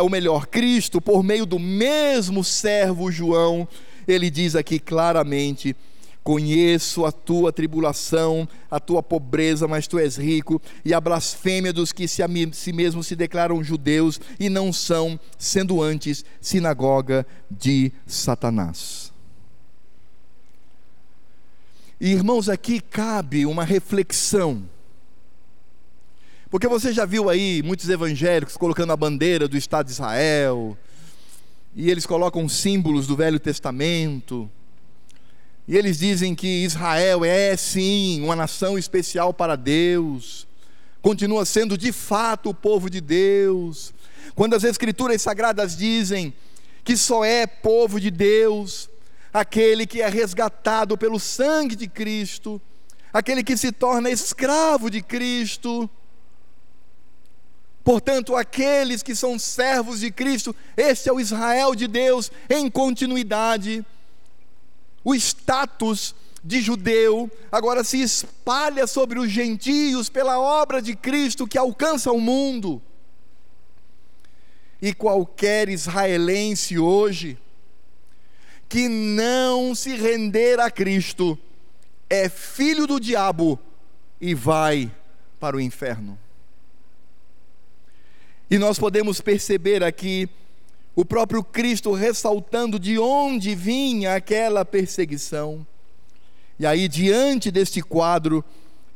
[0.00, 3.68] ou melhor, Cristo, por meio do mesmo servo João,
[4.08, 5.76] ele diz aqui claramente:
[6.24, 11.92] Conheço a tua tribulação, a tua pobreza, mas tu és rico, e a blasfêmia dos
[11.92, 17.92] que se a si mesmos se declaram judeus e não são, sendo antes sinagoga de
[18.04, 19.12] Satanás.
[22.00, 24.64] Irmãos, aqui cabe uma reflexão
[26.50, 30.76] porque você já viu aí muitos evangélicos colocando a bandeira do Estado de Israel,
[31.74, 34.50] e eles colocam símbolos do Velho Testamento,
[35.66, 40.48] e eles dizem que Israel é sim uma nação especial para Deus,
[41.02, 43.92] continua sendo de fato o povo de Deus.
[44.34, 46.32] Quando as Escrituras Sagradas dizem
[46.82, 48.88] que só é povo de Deus
[49.32, 52.60] aquele que é resgatado pelo sangue de Cristo,
[53.12, 55.88] aquele que se torna escravo de Cristo,
[57.88, 63.82] Portanto, aqueles que são servos de Cristo, este é o Israel de Deus em continuidade.
[65.02, 71.56] O status de judeu agora se espalha sobre os gentios pela obra de Cristo que
[71.56, 72.82] alcança o mundo.
[74.82, 77.38] E qualquer israelense hoje
[78.68, 81.38] que não se render a Cristo
[82.10, 83.58] é filho do diabo
[84.20, 84.94] e vai
[85.40, 86.18] para o inferno.
[88.50, 90.28] E nós podemos perceber aqui
[90.96, 95.66] o próprio Cristo ressaltando de onde vinha aquela perseguição.
[96.58, 98.44] E aí, diante deste quadro,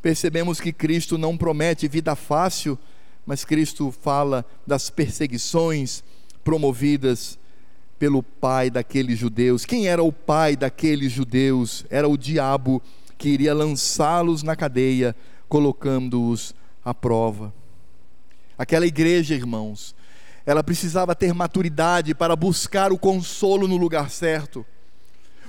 [0.00, 2.78] percebemos que Cristo não promete vida fácil,
[3.26, 6.02] mas Cristo fala das perseguições
[6.42, 7.38] promovidas
[7.98, 9.64] pelo pai daqueles judeus.
[9.64, 11.84] Quem era o pai daqueles judeus?
[11.88, 12.82] Era o diabo
[13.16, 15.14] que iria lançá-los na cadeia,
[15.48, 16.52] colocando-os
[16.84, 17.54] à prova.
[18.62, 19.92] Aquela igreja, irmãos,
[20.46, 24.64] ela precisava ter maturidade para buscar o consolo no lugar certo.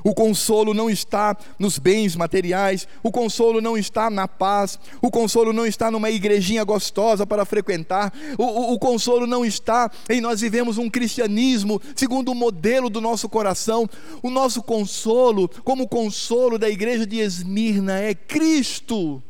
[0.04, 5.54] O consolo não está nos bens materiais, o consolo não está na paz, o consolo
[5.54, 10.42] não está numa igrejinha gostosa para frequentar, o, o, o consolo não está em nós
[10.42, 13.88] vivemos um cristianismo segundo o modelo do nosso coração.
[14.24, 19.22] O nosso consolo, como o consolo da igreja de Esmirna, é Cristo.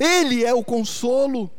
[0.00, 1.50] Ele é o consolo.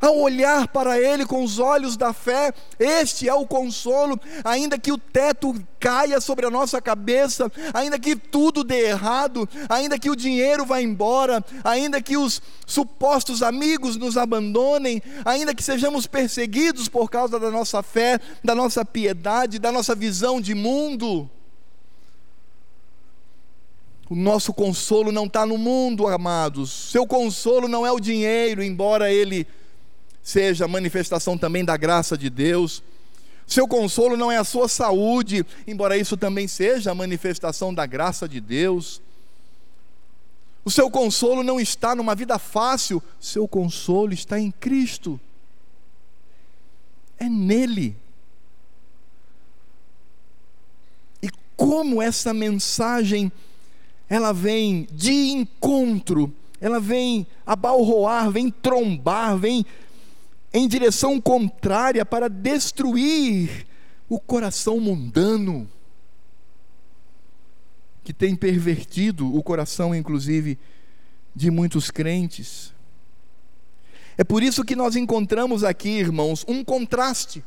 [0.00, 4.90] Ao olhar para Ele com os olhos da fé, este é o consolo, ainda que
[4.90, 10.16] o teto caia sobre a nossa cabeça, ainda que tudo dê errado, ainda que o
[10.16, 17.10] dinheiro vá embora, ainda que os supostos amigos nos abandonem, ainda que sejamos perseguidos por
[17.10, 21.28] causa da nossa fé, da nossa piedade, da nossa visão de mundo.
[24.08, 26.90] O nosso consolo não está no mundo, amados.
[26.90, 29.46] Seu consolo não é o dinheiro, embora ele
[30.22, 32.82] seja manifestação também da graça de Deus.
[33.46, 38.28] Seu consolo não é a sua saúde, embora isso também seja a manifestação da graça
[38.28, 39.02] de Deus.
[40.64, 45.18] O seu consolo não está numa vida fácil, seu consolo está em Cristo.
[47.18, 47.96] É nele.
[51.22, 53.32] E como essa mensagem
[54.08, 59.64] ela vem de encontro, ela vem abalroar, vem trombar, vem
[60.52, 63.66] em direção contrária para destruir
[64.08, 65.70] o coração mundano,
[68.02, 70.58] que tem pervertido o coração, inclusive,
[71.34, 72.72] de muitos crentes.
[74.18, 77.44] É por isso que nós encontramos aqui, irmãos, um contraste,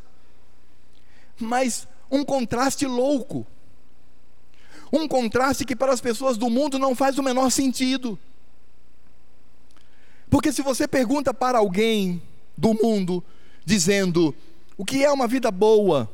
[1.39, 3.45] mas um contraste louco,
[4.91, 8.17] um contraste que para as pessoas do mundo não faz o menor sentido.
[10.29, 12.21] Porque se você pergunta para alguém
[12.57, 13.23] do mundo,
[13.65, 14.35] dizendo
[14.77, 16.09] o que é uma vida boa.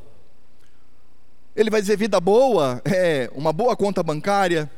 [1.54, 4.70] Ele vai dizer: vida boa é uma boa conta bancária,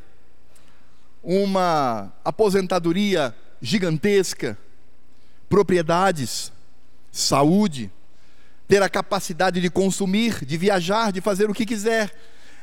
[1.22, 4.58] uma aposentadoria gigantesca,
[5.48, 6.52] propriedades,
[7.10, 7.90] saúde,
[8.66, 12.12] ter a capacidade de consumir, de viajar, de fazer o que quiser.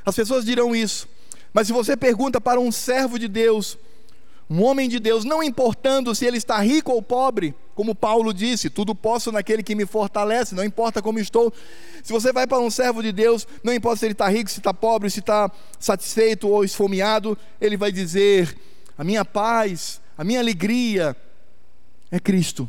[0.05, 1.07] As pessoas dirão isso.
[1.53, 3.77] Mas se você pergunta para um servo de Deus,
[4.49, 8.69] um homem de Deus, não importando se ele está rico ou pobre, como Paulo disse,
[8.69, 11.53] tudo posso naquele que me fortalece, não importa como estou.
[12.03, 14.59] Se você vai para um servo de Deus, não importa se ele está rico, se
[14.59, 18.57] está pobre, se está satisfeito ou esfomeado, ele vai dizer:
[18.97, 21.15] a minha paz, a minha alegria
[22.09, 22.67] é Cristo.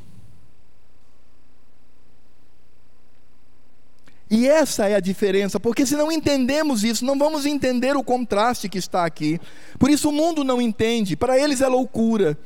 [4.31, 8.69] E essa é a diferença, porque se não entendemos isso, não vamos entender o contraste
[8.69, 9.41] que está aqui.
[9.77, 12.39] Por isso o mundo não entende, para eles é loucura.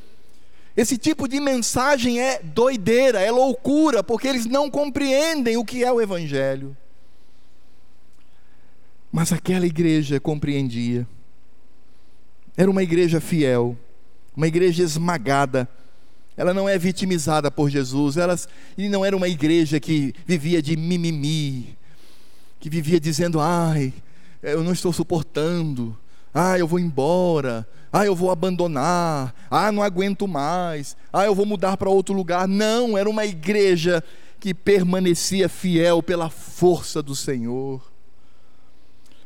[0.74, 5.92] Esse tipo de mensagem é doideira, é loucura, porque eles não compreendem o que é
[5.92, 6.74] o Evangelho.
[9.12, 11.06] Mas aquela igreja compreendia.
[12.56, 13.76] Era uma igreja fiel,
[14.34, 15.68] uma igreja esmagada.
[16.36, 18.36] Ela não é vitimizada por Jesus, ela,
[18.76, 21.76] e não era uma igreja que vivia de mimimi,
[22.58, 23.92] que vivia dizendo: ai,
[24.42, 25.96] eu não estou suportando,
[26.32, 31.46] ai, eu vou embora, ai, eu vou abandonar, ai, não aguento mais, ai, eu vou
[31.46, 32.48] mudar para outro lugar.
[32.48, 34.02] Não, era uma igreja
[34.40, 37.80] que permanecia fiel pela força do Senhor.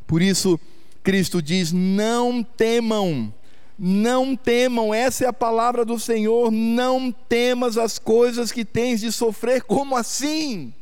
[0.06, 0.60] Por isso,
[1.02, 3.32] Cristo diz: não temam,
[3.78, 9.12] não temam, essa é a palavra do Senhor, não temas as coisas que tens de
[9.12, 10.74] sofrer, como assim?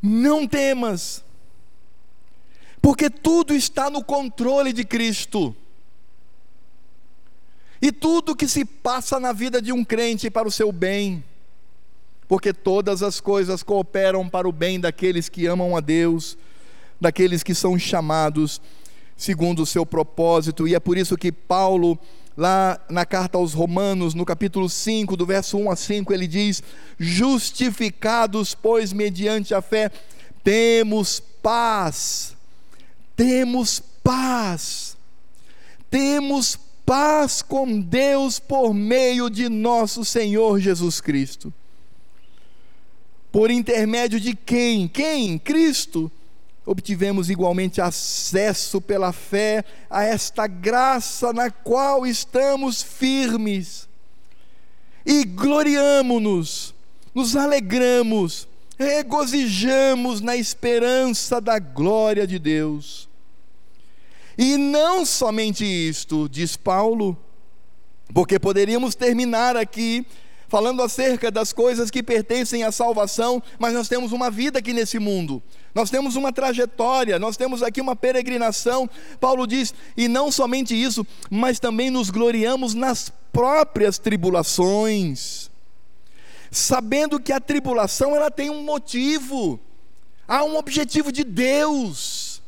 [0.00, 1.22] Não temas,
[2.80, 5.54] porque tudo está no controle de Cristo.
[7.80, 11.22] E tudo que se passa na vida de um crente para o seu bem,
[12.26, 16.38] porque todas as coisas cooperam para o bem daqueles que amam a Deus,
[16.98, 18.60] daqueles que são chamados
[19.22, 21.96] segundo o seu propósito, e é por isso que Paulo
[22.36, 26.60] lá na carta aos Romanos, no capítulo 5, do verso 1 a 5, ele diz:
[26.98, 29.92] Justificados, pois, mediante a fé,
[30.42, 32.36] temos paz,
[33.14, 34.96] temos paz,
[35.88, 41.54] temos paz com Deus por meio de nosso Senhor Jesus Cristo.
[43.30, 44.88] Por intermédio de quem?
[44.88, 45.38] Quem?
[45.38, 46.10] Cristo
[46.64, 53.88] obtivemos igualmente acesso pela fé a esta graça na qual estamos firmes.
[55.04, 56.74] E gloriamo-nos,
[57.14, 58.46] nos alegramos,
[58.78, 63.08] regozijamos na esperança da glória de Deus.
[64.38, 67.18] E não somente isto, diz Paulo,
[68.14, 70.06] porque poderíamos terminar aqui
[70.52, 74.98] falando acerca das coisas que pertencem à salvação, mas nós temos uma vida aqui nesse
[74.98, 75.42] mundo.
[75.74, 78.86] Nós temos uma trajetória, nós temos aqui uma peregrinação.
[79.18, 85.50] Paulo diz: "E não somente isso, mas também nos gloriamos nas próprias tribulações,
[86.50, 89.58] sabendo que a tribulação ela tem um motivo,
[90.28, 92.42] há um objetivo de Deus.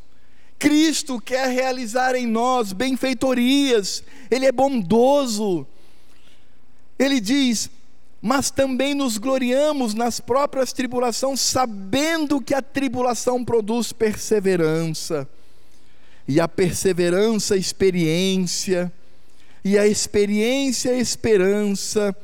[0.58, 5.66] Cristo quer realizar em nós benfeitorias, Ele é bondoso.
[6.98, 7.70] Ele diz:
[8.26, 15.28] mas também nos gloriamos nas próprias tribulações, sabendo que a tribulação produz perseverança,
[16.26, 18.90] e a perseverança, experiência,
[19.62, 22.16] e a experiência, esperança.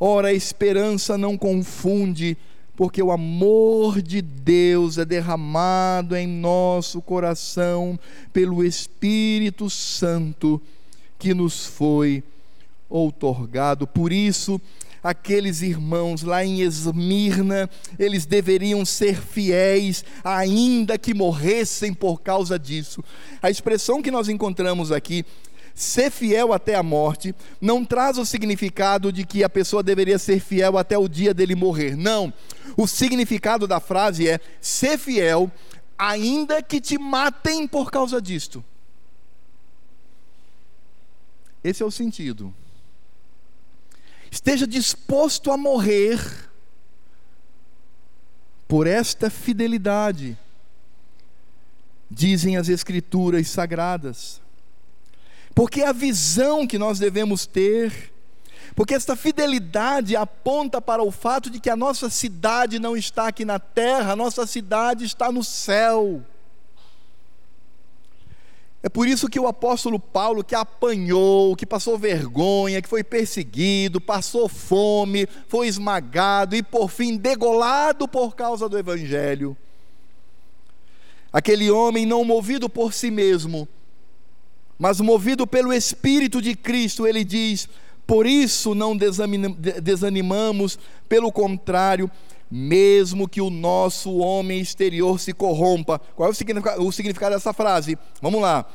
[0.00, 2.38] Ora, a esperança não confunde,
[2.74, 8.00] porque o amor de Deus é derramado em nosso coração
[8.32, 10.58] pelo Espírito Santo
[11.18, 12.24] que nos foi
[12.88, 13.86] outorgado.
[13.86, 14.58] Por isso,
[15.04, 23.04] aqueles irmãos lá em Esmirna, eles deveriam ser fiéis, ainda que morressem por causa disso.
[23.42, 25.22] A expressão que nós encontramos aqui,
[25.74, 30.40] ser fiel até a morte, não traz o significado de que a pessoa deveria ser
[30.40, 31.94] fiel até o dia dele morrer.
[31.94, 32.32] Não.
[32.74, 35.52] O significado da frase é ser fiel,
[35.98, 38.64] ainda que te matem por causa disto.
[41.62, 42.54] Esse é o sentido
[44.34, 46.20] esteja disposto a morrer
[48.66, 50.36] por esta fidelidade,
[52.10, 54.40] dizem as Escrituras sagradas.
[55.54, 58.12] Porque a visão que nós devemos ter,
[58.74, 63.44] porque esta fidelidade aponta para o fato de que a nossa cidade não está aqui
[63.44, 66.20] na terra, a nossa cidade está no céu.
[68.84, 73.98] É por isso que o apóstolo Paulo, que apanhou, que passou vergonha, que foi perseguido,
[73.98, 79.56] passou fome, foi esmagado e por fim degolado por causa do evangelho.
[81.32, 83.66] Aquele homem não movido por si mesmo,
[84.78, 87.66] mas movido pelo Espírito de Cristo, ele diz:
[88.06, 90.78] Por isso não desanimamos,
[91.08, 92.10] pelo contrário,
[92.50, 95.98] mesmo que o nosso homem exterior se corrompa.
[96.14, 97.98] Qual é o significado, o significado dessa frase?
[98.20, 98.66] Vamos lá.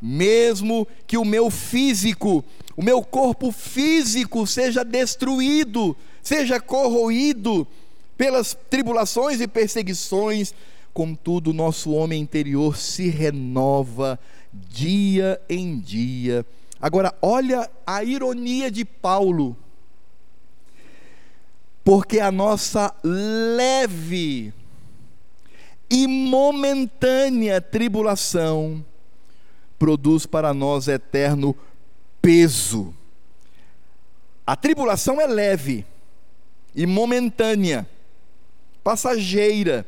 [0.00, 2.44] Mesmo que o meu físico,
[2.76, 7.66] o meu corpo físico seja destruído, seja corroído
[8.16, 10.54] pelas tribulações e perseguições,
[10.92, 14.18] contudo, o nosso homem interior se renova
[14.52, 16.44] dia em dia.
[16.80, 19.56] Agora, olha a ironia de Paulo
[21.88, 24.52] porque a nossa leve
[25.88, 28.84] e momentânea tribulação
[29.78, 31.56] produz para nós eterno
[32.20, 32.94] peso.
[34.46, 35.86] A tribulação é leve
[36.74, 37.88] e momentânea,
[38.84, 39.86] passageira,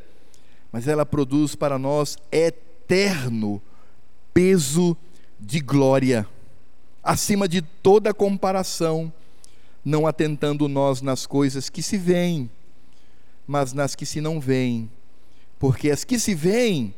[0.71, 3.61] mas ela produz para nós eterno
[4.33, 4.97] peso
[5.39, 6.27] de glória,
[7.03, 9.13] acima de toda comparação
[9.83, 12.49] não atentando nós nas coisas que se veem,
[13.47, 14.89] mas nas que se não veem.
[15.59, 16.93] Porque as que se veem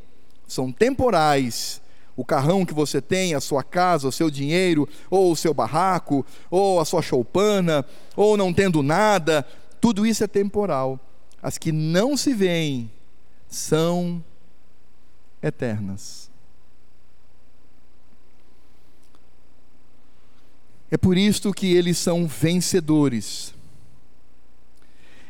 [0.47, 1.81] são temporais.
[2.15, 6.25] O carrão que você tem, a sua casa, o seu dinheiro, ou o seu barraco,
[6.49, 7.83] ou a sua choupana,
[8.15, 9.45] ou não tendo nada,
[9.81, 10.99] tudo isso é temporal.
[11.41, 12.91] As que não se veem
[13.49, 14.23] são
[15.41, 16.22] eternas.
[20.93, 23.51] É por isto que eles são vencedores.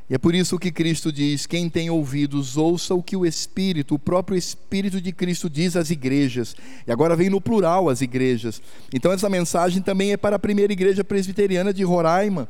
[0.09, 3.95] E é por isso que Cristo diz: quem tem ouvidos, ouça o que o Espírito,
[3.95, 6.53] o próprio Espírito de Cristo diz às igrejas.
[6.86, 8.61] E agora vem no plural as igrejas.
[8.93, 12.49] Então essa mensagem também é para a primeira igreja presbiteriana de Roraima.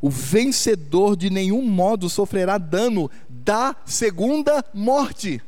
[0.00, 5.42] O vencedor de nenhum modo sofrerá dano da segunda morte.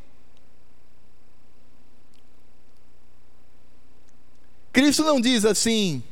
[4.71, 6.03] Cristo não diz assim: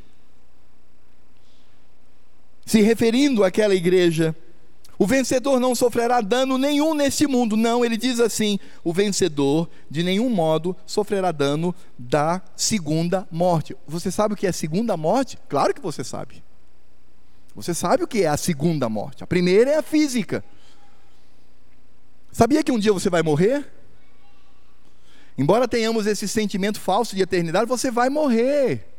[2.69, 4.37] se referindo àquela igreja.
[4.99, 7.57] O vencedor não sofrerá dano nenhum neste mundo.
[7.57, 13.75] Não, ele diz assim: o vencedor, de nenhum modo, sofrerá dano da segunda morte.
[13.87, 15.39] Você sabe o que é a segunda morte?
[15.49, 16.43] Claro que você sabe.
[17.55, 19.25] Você sabe o que é a segunda morte.
[19.25, 20.45] A primeira é a física.
[22.31, 23.67] Sabia que um dia você vai morrer?
[25.39, 28.98] Embora tenhamos esse sentimento falso de eternidade, você vai morrer.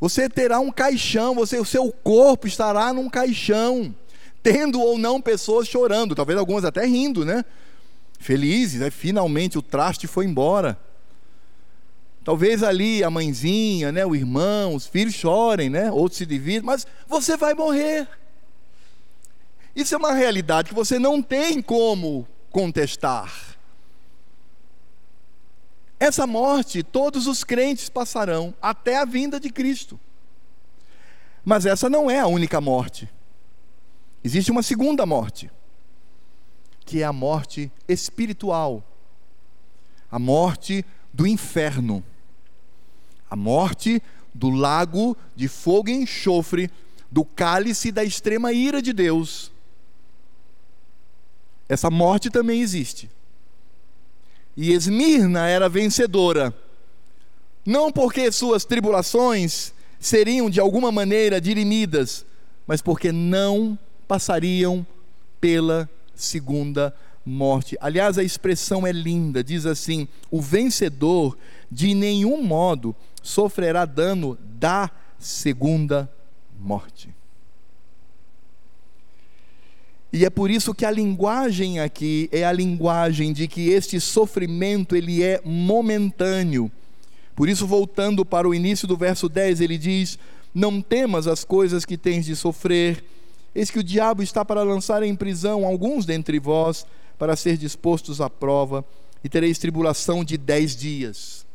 [0.00, 3.94] Você terá um caixão, você, o seu corpo estará num caixão,
[4.42, 7.44] tendo ou não pessoas chorando, talvez algumas até rindo, né?
[8.18, 8.90] Felizes, né?
[8.90, 10.78] finalmente o traste foi embora.
[12.24, 15.90] Talvez ali a mãezinha, né, o irmão, os filhos chorem, né?
[15.90, 18.06] Outros se dividem, mas você vai morrer.
[19.74, 23.58] Isso é uma realidade que você não tem como contestar.
[26.00, 30.00] Essa morte todos os crentes passarão até a vinda de Cristo.
[31.44, 33.06] Mas essa não é a única morte.
[34.24, 35.50] Existe uma segunda morte,
[36.86, 38.82] que é a morte espiritual,
[40.10, 42.02] a morte do inferno,
[43.30, 44.02] a morte
[44.34, 46.70] do lago de fogo e enxofre,
[47.10, 49.52] do cálice da extrema ira de Deus.
[51.68, 53.10] Essa morte também existe.
[54.62, 56.54] E Esmirna era vencedora,
[57.64, 62.26] não porque suas tribulações seriam de alguma maneira dirimidas,
[62.66, 64.86] mas porque não passariam
[65.40, 66.94] pela segunda
[67.24, 67.74] morte.
[67.80, 71.38] Aliás, a expressão é linda, diz assim: o vencedor
[71.72, 76.06] de nenhum modo sofrerá dano da segunda
[76.58, 77.08] morte.
[80.12, 84.96] E é por isso que a linguagem aqui é a linguagem de que este sofrimento
[84.96, 86.70] ele é momentâneo.
[87.36, 90.18] Por isso voltando para o início do verso 10, ele diz:
[90.52, 93.04] Não temas as coisas que tens de sofrer,
[93.54, 96.84] eis que o diabo está para lançar em prisão alguns dentre vós,
[97.16, 98.84] para ser dispostos à prova,
[99.22, 101.46] e tereis tribulação de dez dias.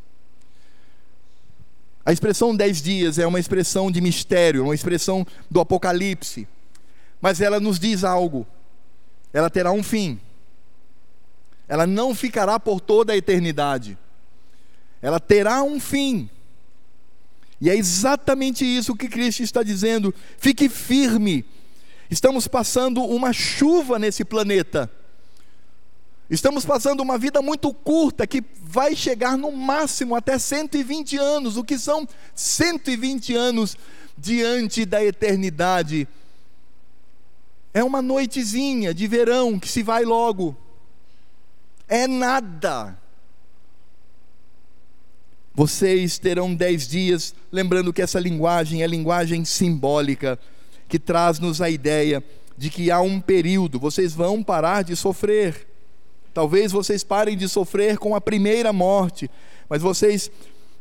[2.06, 6.48] A expressão dez dias é uma expressão de mistério, uma expressão do Apocalipse
[7.22, 8.46] mas ela nos diz algo.
[9.34, 10.20] Ela terá um fim.
[11.68, 13.98] Ela não ficará por toda a eternidade.
[15.02, 16.30] Ela terá um fim.
[17.60, 20.14] E é exatamente isso que Cristo está dizendo.
[20.38, 21.46] Fique firme.
[22.10, 24.90] Estamos passando uma chuva nesse planeta.
[26.30, 31.64] Estamos passando uma vida muito curta que vai chegar no máximo até 120 anos, o
[31.64, 33.78] que são 120 anos
[34.18, 36.08] diante da eternidade
[37.76, 40.56] é uma noitezinha de verão que se vai logo.
[41.90, 42.98] É nada.
[45.54, 50.40] Vocês terão dez dias, lembrando que essa linguagem é linguagem simbólica,
[50.88, 52.24] que traz-nos a ideia
[52.58, 55.68] de que há um período, vocês vão parar de sofrer.
[56.34, 59.30] Talvez vocês parem de sofrer com a primeira morte,
[59.68, 60.32] mas vocês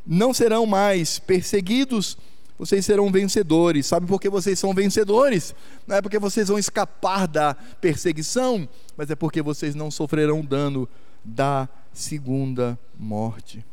[0.06, 2.16] não serão mais perseguidos
[2.58, 3.86] vocês serão vencedores.
[3.86, 5.54] Sabe por que vocês são vencedores?
[5.86, 10.88] Não é porque vocês vão escapar da perseguição, mas é porque vocês não sofrerão dano
[11.24, 13.64] da segunda morte.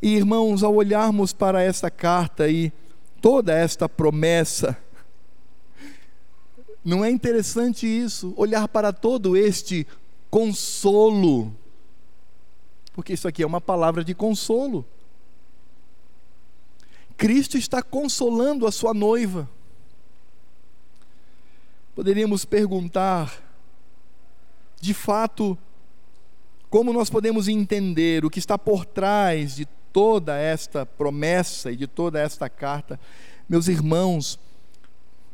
[0.00, 2.72] E irmãos, ao olharmos para essa carta e
[3.20, 4.76] toda esta promessa,
[6.84, 8.34] não é interessante isso?
[8.36, 9.86] Olhar para todo este
[10.28, 11.54] consolo,
[12.92, 14.84] porque isso aqui é uma palavra de consolo.
[17.12, 19.48] Cristo está consolando a sua noiva.
[21.94, 23.32] Poderíamos perguntar,
[24.80, 25.56] de fato,
[26.70, 31.86] como nós podemos entender o que está por trás de toda esta promessa e de
[31.86, 32.98] toda esta carta?
[33.46, 34.38] Meus irmãos,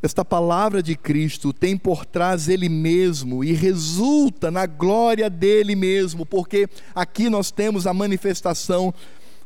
[0.02, 6.26] esta palavra de Cristo tem por trás Ele mesmo e resulta na glória dele mesmo,
[6.26, 8.92] porque aqui nós temos a manifestação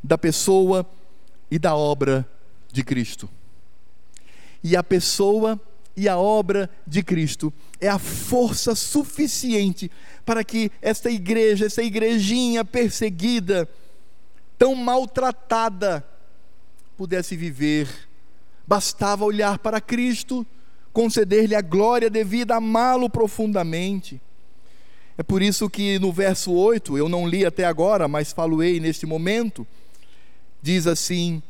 [0.02, 0.86] da pessoa
[1.52, 2.26] e da obra
[2.72, 3.28] de Cristo.
[4.64, 5.60] E a pessoa
[5.94, 9.90] e a obra de Cristo é a força suficiente
[10.24, 13.68] para que esta igreja, essa igrejinha perseguida,
[14.56, 16.02] tão maltratada,
[16.96, 17.86] pudesse viver.
[18.66, 20.46] Bastava olhar para Cristo,
[20.90, 24.18] conceder-lhe a glória devida, amá-lo profundamente.
[25.18, 29.04] É por isso que no verso 8, eu não li até agora, mas faloei neste
[29.04, 29.66] momento,
[30.62, 31.42] diz assim: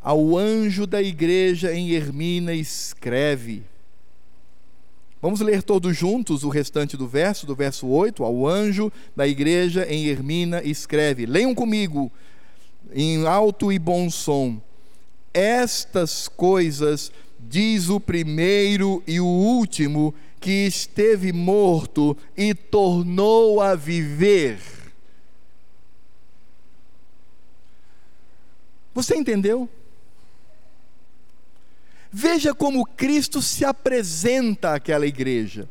[0.00, 3.62] Ao anjo da igreja em Hermina escreve.
[5.22, 8.22] Vamos ler todos juntos o restante do verso, do verso 8.
[8.22, 11.24] Ao anjo da igreja em Hermina escreve.
[11.24, 12.12] Leiam comigo,
[12.92, 14.60] em alto e bom som.
[15.32, 24.58] Estas coisas diz o primeiro e o último que esteve morto e tornou a viver
[28.96, 29.68] Você entendeu?
[32.10, 35.68] Veja como Cristo se apresenta àquela igreja.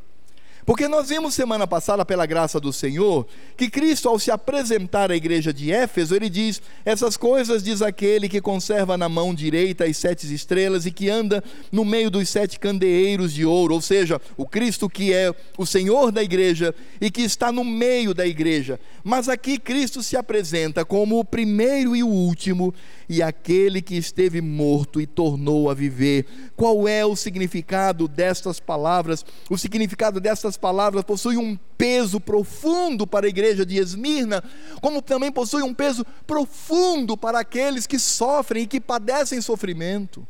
[0.66, 5.16] Porque nós vimos semana passada, pela graça do Senhor, que Cristo, ao se apresentar à
[5.16, 9.96] igreja de Éfeso, ele diz: Essas coisas diz aquele que conserva na mão direita as
[9.96, 14.48] sete estrelas e que anda no meio dos sete candeeiros de ouro, ou seja, o
[14.48, 18.80] Cristo que é o Senhor da igreja e que está no meio da igreja.
[19.04, 22.74] Mas aqui Cristo se apresenta como o primeiro e o último,
[23.08, 26.26] e aquele que esteve morto e tornou a viver.
[26.56, 29.26] Qual é o significado destas palavras?
[29.50, 34.44] O significado destas palavras possui um peso profundo para a igreja de Esmirna,
[34.82, 40.26] como também possui um peso profundo para aqueles que sofrem e que padecem sofrimento.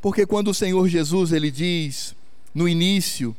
[0.00, 2.14] Porque quando o Senhor Jesus ele diz
[2.54, 3.36] no início,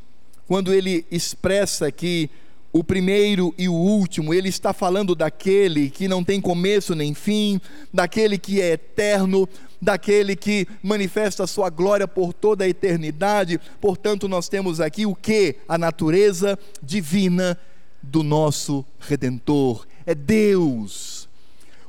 [0.48, 2.30] quando ele expressa que
[2.74, 7.59] o primeiro e o último, ele está falando daquele que não tem começo nem fim,
[7.93, 9.47] daquele que é eterno,
[9.82, 13.59] daquele que manifesta a sua glória por toda a eternidade.
[13.82, 15.57] Portanto, nós temos aqui o que?
[15.67, 17.57] A natureza divina
[18.01, 19.86] do nosso redentor.
[20.05, 21.28] É Deus,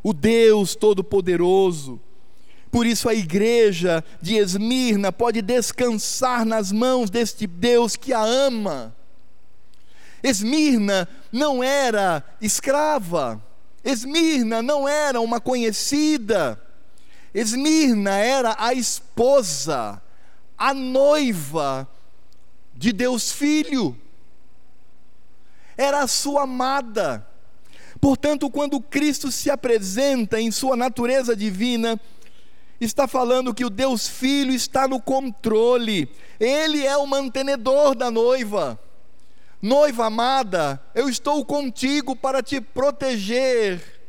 [0.03, 2.01] o Deus todo-poderoso.
[2.73, 8.97] Por isso a igreja de Esmirna pode descansar nas mãos deste Deus que a ama
[10.23, 13.43] Esmirna não era escrava,
[13.85, 16.61] Esmirna não era uma conhecida,
[17.35, 20.01] Esmirna era a esposa,
[20.57, 21.89] a noiva
[22.75, 23.97] de Deus Filho,
[25.77, 27.27] era a sua amada.
[28.01, 32.01] Portanto, quando Cristo se apresenta em sua natureza divina,
[32.81, 36.09] está falando que o Deus Filho está no controle,
[36.39, 38.79] Ele é o mantenedor da noiva.
[39.63, 44.01] Noiva amada, eu estou contigo para te proteger.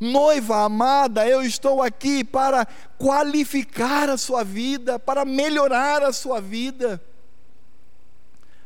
[0.00, 6.98] Noiva amada, eu estou aqui para qualificar a sua vida, para melhorar a sua vida,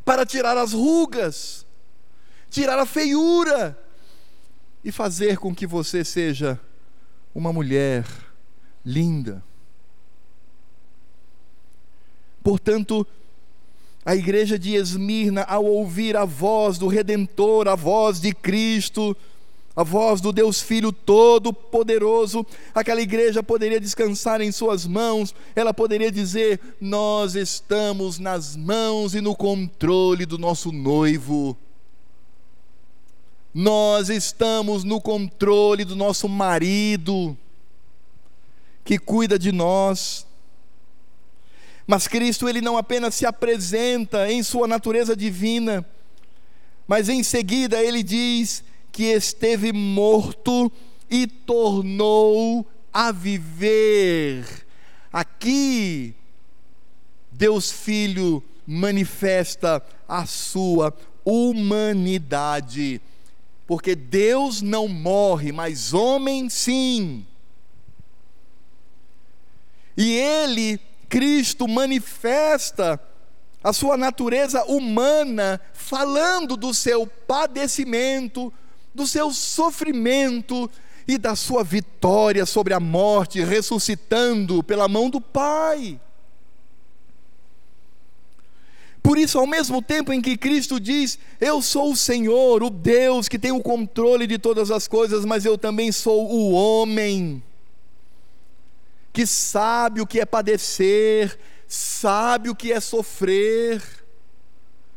[0.05, 1.67] para tirar as rugas,
[2.49, 3.77] tirar a feiura
[4.85, 6.61] e fazer com que você seja
[7.35, 8.05] uma mulher
[8.85, 9.43] linda.
[12.41, 13.07] Portanto,
[14.05, 19.17] a igreja de Esmirna, ao ouvir a voz do Redentor, a voz de Cristo,
[19.77, 22.45] a voz do Deus Filho Todo-Poderoso,
[22.75, 29.21] aquela igreja poderia descansar em Suas mãos, ela poderia dizer: Nós estamos nas mãos e
[29.21, 31.57] no controle do nosso noivo.
[33.53, 37.37] Nós estamos no controle do nosso marido,
[38.85, 40.27] que cuida de nós.
[41.87, 45.85] Mas Cristo ele não apenas se apresenta em sua natureza divina,
[46.87, 50.71] mas em seguida ele diz que esteve morto
[51.11, 54.45] e tornou a viver.
[55.13, 56.15] Aqui
[57.33, 63.01] Deus Filho manifesta a sua humanidade.
[63.67, 67.25] Porque Deus não morre, mas homem sim.
[69.97, 73.01] E ele Cristo manifesta
[73.63, 78.51] a sua natureza humana, falando do seu padecimento,
[78.95, 80.71] do seu sofrimento
[81.07, 86.01] e da sua vitória sobre a morte, ressuscitando pela mão do Pai.
[89.03, 93.29] Por isso, ao mesmo tempo em que Cristo diz: Eu sou o Senhor, o Deus
[93.29, 97.43] que tem o controle de todas as coisas, mas eu também sou o homem
[99.13, 103.83] que sabe o que é padecer, sabe o que é sofrer,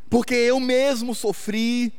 [0.10, 1.94] porque eu mesmo sofri.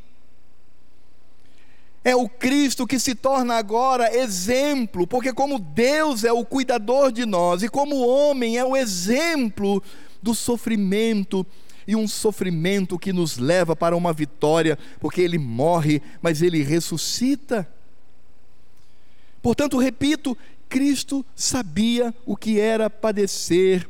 [2.04, 7.24] É o Cristo que se torna agora exemplo, porque, como Deus é o cuidador de
[7.24, 9.82] nós, e como homem é o exemplo
[10.22, 11.46] do sofrimento,
[11.86, 17.68] e um sofrimento que nos leva para uma vitória, porque ele morre, mas ele ressuscita.
[19.42, 20.36] Portanto, repito,
[20.68, 23.88] Cristo sabia o que era padecer.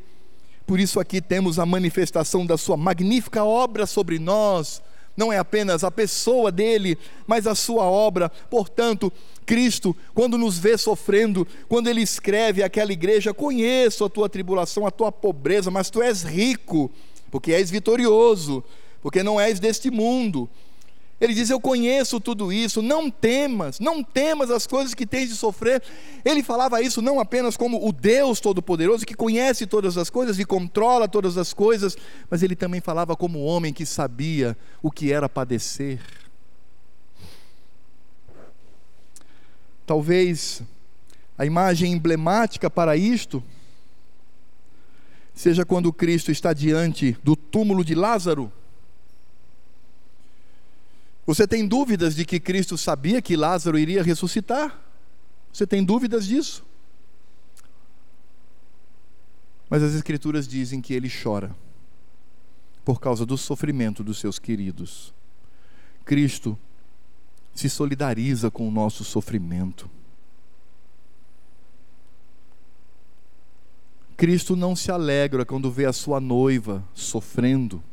[0.65, 4.81] Por isso, aqui temos a manifestação da Sua magnífica obra sobre nós.
[5.15, 8.29] Não é apenas a pessoa dele, mas a sua obra.
[8.29, 9.11] Portanto,
[9.45, 14.91] Cristo, quando nos vê sofrendo, quando ele escreve àquela igreja: Conheço a tua tribulação, a
[14.91, 16.91] tua pobreza, mas tu és rico,
[17.31, 18.63] porque és vitorioso,
[19.01, 20.49] porque não és deste mundo.
[21.25, 25.35] Ele diz: Eu conheço tudo isso, não temas, não temas as coisas que tens de
[25.35, 25.81] sofrer.
[26.23, 30.45] Ele falava isso não apenas como o Deus Todo-Poderoso, que conhece todas as coisas e
[30.45, 31.97] controla todas as coisas,
[32.29, 35.99] mas ele também falava como homem que sabia o que era padecer.
[39.83, 40.61] Talvez
[41.35, 43.43] a imagem emblemática para isto
[45.33, 48.51] seja quando Cristo está diante do túmulo de Lázaro.
[51.25, 54.79] Você tem dúvidas de que Cristo sabia que Lázaro iria ressuscitar?
[55.51, 56.63] Você tem dúvidas disso?
[59.69, 61.55] Mas as Escrituras dizem que ele chora
[62.83, 65.11] por causa do sofrimento dos seus queridos.
[66.05, 66.57] Cristo
[67.55, 69.89] se solidariza com o nosso sofrimento.
[74.15, 77.83] Cristo não se alegra quando vê a sua noiva sofrendo.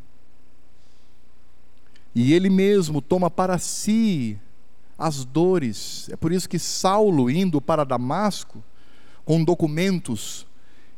[2.15, 4.39] E ele mesmo toma para si
[4.99, 6.09] as dores.
[6.11, 8.63] É por isso que Saulo, indo para Damasco,
[9.25, 10.47] com documentos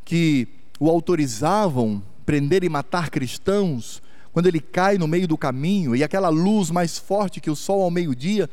[0.04, 0.48] que
[0.78, 4.02] o autorizavam prender e matar cristãos,
[4.32, 7.82] quando ele cai no meio do caminho e aquela luz mais forte que o sol
[7.82, 8.50] ao meio-dia,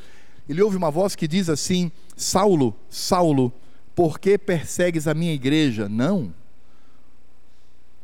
[0.48, 3.52] ele ouve uma voz que diz assim: Saulo, Saulo,
[3.96, 5.90] por que persegues a minha igreja?
[5.90, 6.34] Não.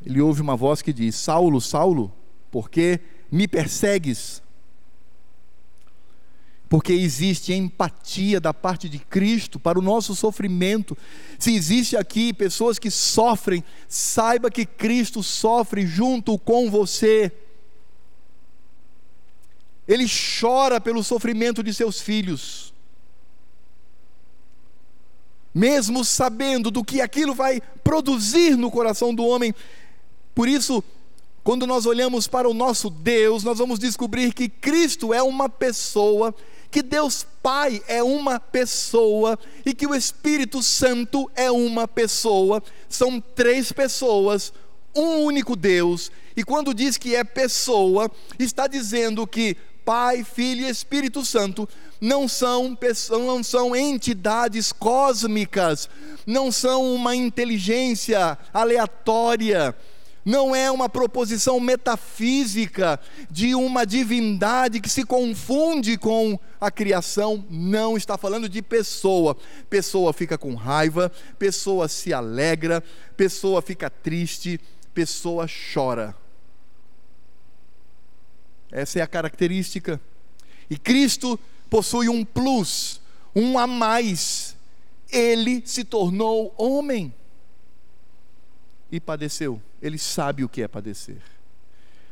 [0.04, 2.12] Ele ouve uma voz que diz: Saulo, Saulo,
[2.50, 3.00] por que
[3.32, 4.42] me persegues?
[6.70, 10.98] Porque existe empatia da parte de Cristo para o nosso sofrimento.
[11.40, 17.32] Se existe aqui pessoas que sofrem, saiba que Cristo sofre junto com você.
[19.88, 20.06] Ele
[20.40, 22.74] chora pelo sofrimento de seus filhos.
[25.54, 29.56] Mesmo sabendo do que aquilo vai produzir no coração do homem.
[30.36, 30.84] Por isso,
[31.44, 36.36] quando nós olhamos para o nosso Deus, nós vamos descobrir que Cristo é uma pessoa
[36.78, 43.20] que Deus Pai é uma pessoa e que o Espírito Santo é uma pessoa, são
[43.20, 44.54] três pessoas,
[44.96, 50.70] um único Deus, e quando diz que é pessoa, está dizendo que Pai, Filho e
[50.70, 51.68] Espírito Santo
[52.00, 52.78] não são,
[53.10, 55.90] não são entidades cósmicas,
[56.28, 59.76] não são uma inteligência aleatória,
[60.28, 63.00] não é uma proposição metafísica
[63.32, 69.38] de uma divindade que se confunde com a criação, não está falando de pessoa.
[69.70, 71.10] Pessoa fica com raiva,
[71.40, 72.84] pessoa se alegra,
[73.16, 74.60] pessoa fica triste,
[74.94, 76.14] pessoa chora.
[78.70, 79.98] Essa é a característica.
[80.70, 83.00] E Cristo possui um plus,
[83.34, 84.58] um a mais.
[85.10, 87.14] Ele se tornou homem
[88.92, 89.62] e padeceu.
[89.82, 91.22] Ele sabe o que é padecer.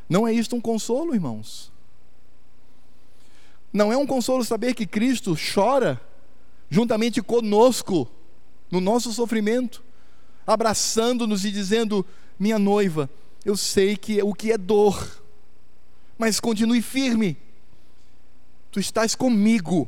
[0.07, 1.72] Não é isto um consolo, irmãos?
[3.74, 5.99] Não é um consolo saber que Cristo chora
[6.70, 8.09] juntamente conosco
[8.72, 9.84] no nosso sofrimento,
[10.45, 12.05] abraçando-nos e dizendo:
[12.39, 13.09] Minha noiva,
[13.43, 15.24] eu sei que o que é dor,
[16.18, 17.38] mas continue firme.
[18.72, 19.88] Tu estás comigo.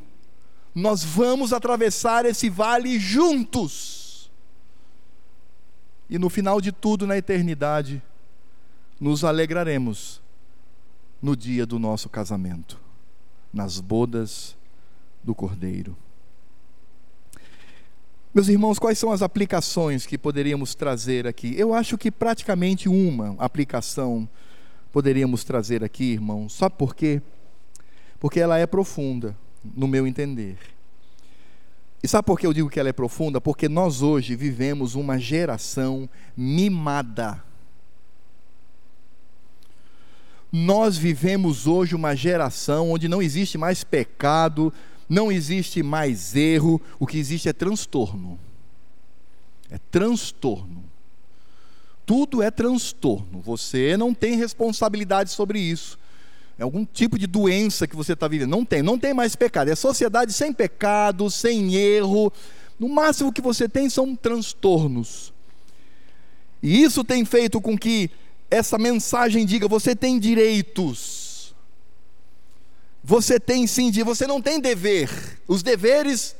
[0.73, 3.96] Nós vamos atravessar esse vale juntos
[6.09, 8.01] e no final de tudo, na eternidade,
[8.99, 10.21] nos alegraremos
[11.21, 12.79] no dia do nosso casamento,
[13.53, 14.55] nas bodas
[15.23, 15.97] do Cordeiro.
[18.33, 21.55] Meus irmãos, quais são as aplicações que poderíamos trazer aqui?
[21.57, 24.29] Eu acho que praticamente uma aplicação
[24.91, 26.53] poderíamos trazer aqui, irmãos.
[26.53, 27.21] Sabe por quê?
[28.19, 30.57] Porque ela é profunda, no meu entender.
[32.01, 33.41] E sabe por que eu digo que ela é profunda?
[33.41, 37.43] Porque nós hoje vivemos uma geração mimada.
[40.51, 44.71] Nós vivemos hoje uma geração onde não existe mais pecado,
[45.09, 48.39] não existe mais erro, o que existe é transtorno.
[49.69, 50.83] É transtorno.
[52.05, 53.41] Tudo é transtorno.
[53.41, 55.99] Você não tem responsabilidade sobre isso
[56.59, 58.49] é algum tipo de doença que você está vivendo.
[58.49, 59.69] Não tem, não tem mais pecado.
[59.69, 62.31] É sociedade sem pecado, sem erro.
[62.79, 65.33] No máximo que você tem são transtornos.
[66.61, 68.09] E isso tem feito com que
[68.49, 71.55] essa mensagem diga: você tem direitos.
[73.03, 75.09] Você tem sim, você não tem dever.
[75.47, 76.35] Os deveres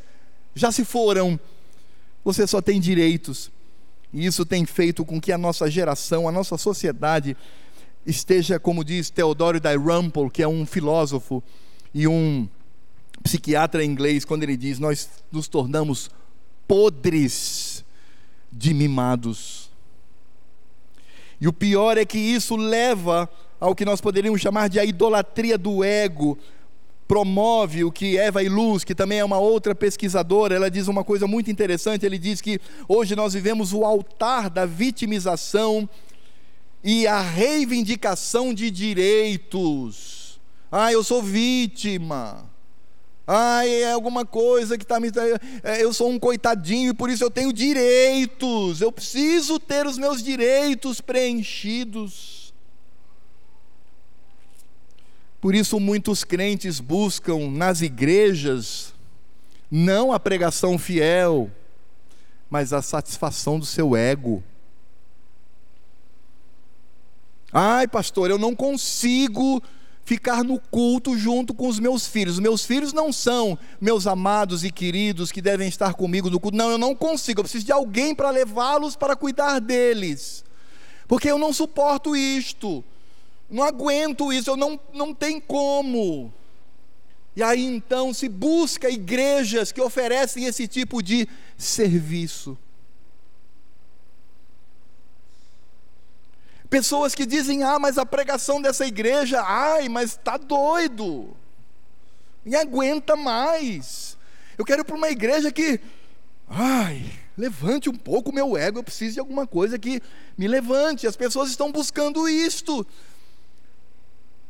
[0.54, 1.40] já se foram.
[2.26, 3.50] Você só tem direitos.
[4.12, 7.38] E isso tem feito com que a nossa geração, a nossa sociedade,
[8.08, 11.44] esteja, como diz Theodore Dalrymple, que é um filósofo
[11.94, 12.48] e um
[13.22, 16.10] psiquiatra inglês, quando ele diz: Nós nos tornamos
[16.68, 17.84] podres
[18.52, 19.70] de mimados.
[21.40, 23.30] E o pior é que isso leva
[23.60, 26.38] ao que nós poderíamos chamar de a idolatria do ego.
[27.08, 31.26] Promove o que Eva Iluz, que também é uma outra pesquisadora, ela diz uma coisa
[31.26, 32.06] muito interessante.
[32.06, 35.88] Ele diz que hoje nós vivemos o altar da vitimização
[36.90, 40.40] e a reivindicação de direitos.
[40.72, 42.50] Ah, eu sou vítima.
[43.28, 45.10] Ai, é alguma coisa que está me.
[45.64, 48.80] É, eu sou um coitadinho e por isso eu tenho direitos.
[48.80, 52.54] Eu preciso ter os meus direitos preenchidos.
[55.42, 58.94] Por isso, muitos crentes buscam nas igrejas
[59.70, 61.52] não a pregação fiel,
[62.50, 64.42] mas a satisfação do seu ego.
[67.52, 69.62] Ai, pastor, eu não consigo
[70.04, 72.36] ficar no culto junto com os meus filhos.
[72.36, 76.58] Os meus filhos não são meus amados e queridos que devem estar comigo no culto.
[76.58, 77.40] Não, eu não consigo.
[77.40, 80.46] Eu preciso de alguém para levá-los para cuidar deles.
[81.08, 82.84] Porque eu não suporto isto.
[83.50, 86.32] Não aguento isso, eu não, não tem como.
[87.36, 91.28] E aí então se busca igrejas que oferecem esse tipo de
[91.58, 92.58] serviço.
[96.70, 101.36] Pessoas que dizem: ah, mas a pregação dessa igreja, ai, mas está doido,
[102.46, 104.18] e aguenta mais.
[104.58, 105.80] Eu quero ir para uma igreja que,
[106.50, 107.04] ai,
[107.38, 110.02] levante um pouco o meu ego, eu preciso de alguma coisa que
[110.38, 111.08] me levante.
[111.08, 112.86] As pessoas estão buscando isto,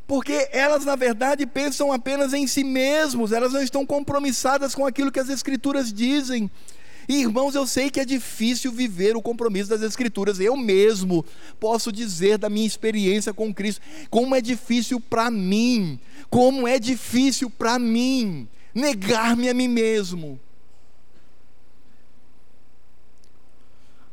[0.08, 5.12] porque elas, na verdade, pensam apenas em si mesmos, elas não estão compromissadas com aquilo
[5.12, 6.50] que as Escrituras dizem.
[7.08, 10.40] Irmãos, eu sei que é difícil viver o compromisso das Escrituras.
[10.40, 11.26] Eu mesmo
[11.60, 16.00] posso dizer da minha experiência com Cristo, como é difícil para mim,
[16.30, 20.38] como é difícil para mim negar-me a mim mesmo.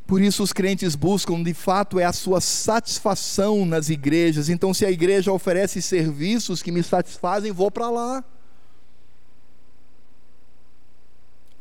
[0.07, 4.49] Por isso os crentes buscam, de fato, é a sua satisfação nas igrejas.
[4.49, 8.25] Então, se a igreja oferece serviços que me satisfazem, vou para lá.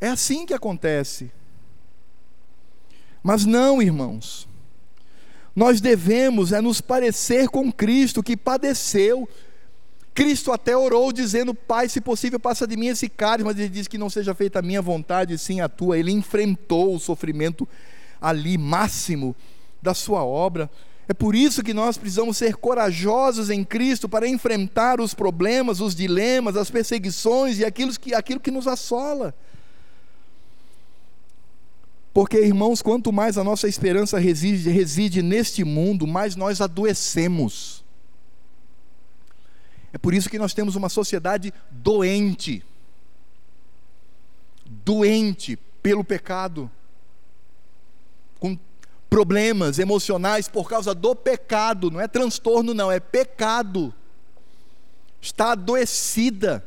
[0.04, 1.32] É assim que acontece.
[3.24, 4.50] Mas não, irmãos.
[5.56, 9.30] Nós devemos é nos parecer com Cristo que padeceu.
[10.14, 13.88] Cristo até orou dizendo: Pai, se possível, passa de mim esse cálice, mas ele diz
[13.88, 15.98] que não seja feita a minha vontade, sim a tua.
[15.98, 17.66] Ele enfrentou o sofrimento
[18.20, 19.34] ali máximo
[19.82, 20.70] da sua obra.
[21.08, 25.96] É por isso que nós precisamos ser corajosos em Cristo para enfrentar os problemas, os
[25.96, 29.34] dilemas, as perseguições e aquilo que, aquilo que nos assola.
[32.14, 37.84] Porque, irmãos, quanto mais a nossa esperança reside, reside neste mundo, mais nós adoecemos.
[39.92, 42.64] É por isso que nós temos uma sociedade doente
[44.84, 46.70] doente pelo pecado,
[48.40, 48.58] com
[49.10, 53.94] problemas emocionais por causa do pecado, não é transtorno, não, é pecado.
[55.22, 56.66] Está adoecida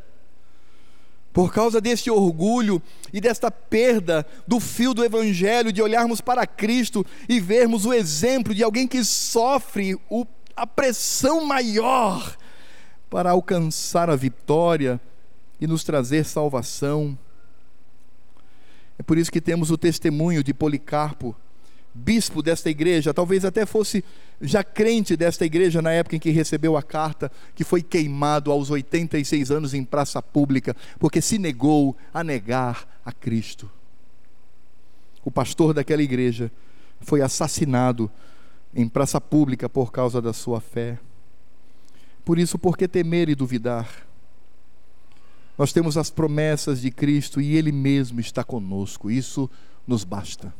[1.36, 2.80] por causa desse orgulho
[3.12, 8.54] e desta perda do fio do Evangelho, de olharmos para Cristo e vermos o exemplo
[8.54, 10.26] de alguém que sofre o,
[10.56, 12.38] a pressão maior
[13.10, 14.98] para alcançar a vitória
[15.60, 17.18] e nos trazer salvação.
[18.98, 21.36] É por isso que temos o testemunho de Policarpo,
[21.96, 24.04] bispo desta igreja, talvez até fosse
[24.40, 28.70] já crente desta igreja na época em que recebeu a carta, que foi queimado aos
[28.70, 33.70] 86 anos em praça pública, porque se negou a negar a Cristo.
[35.24, 36.52] O pastor daquela igreja
[37.00, 38.10] foi assassinado
[38.74, 40.98] em praça pública por causa da sua fé.
[42.24, 43.88] Por isso, por que temer e duvidar?
[45.56, 49.48] Nós temos as promessas de Cristo e Ele mesmo está conosco, isso
[49.86, 50.52] nos basta.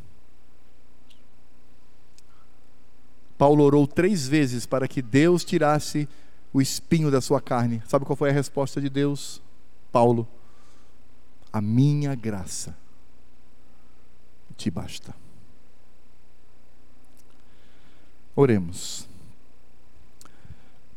[3.39, 6.09] Paulo orou três vezes para que Deus tirasse
[6.53, 7.83] o espinho da sua carne.
[7.87, 9.43] Sabe qual foi a resposta de Deus?
[9.93, 10.27] Paulo,
[11.53, 12.77] a minha graça
[14.57, 15.15] te basta.
[18.35, 19.07] Oremos.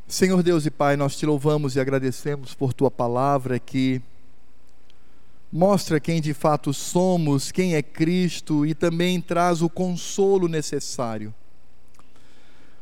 [0.07, 4.01] Senhor Deus e Pai, nós te louvamos e agradecemos por tua palavra que
[5.51, 11.33] mostra quem de fato somos, quem é Cristo e também traz o consolo necessário.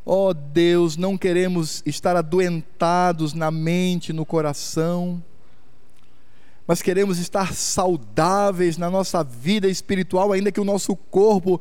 [0.09, 5.21] Ó oh Deus, não queremos estar adoentados na mente, no coração,
[6.65, 11.59] mas queremos estar saudáveis na nossa vida espiritual, ainda que o nosso corpo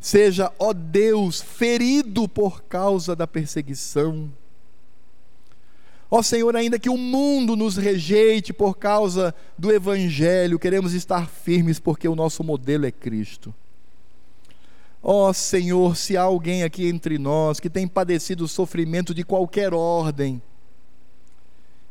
[0.00, 4.32] seja, ó oh Deus, ferido por causa da perseguição.
[6.10, 11.78] Ó Senhor, ainda que o mundo nos rejeite por causa do Evangelho, queremos estar firmes
[11.78, 13.54] porque o nosso modelo é Cristo.
[15.08, 19.72] Ó oh, Senhor, se há alguém aqui entre nós que tem padecido sofrimento de qualquer
[19.72, 20.42] ordem,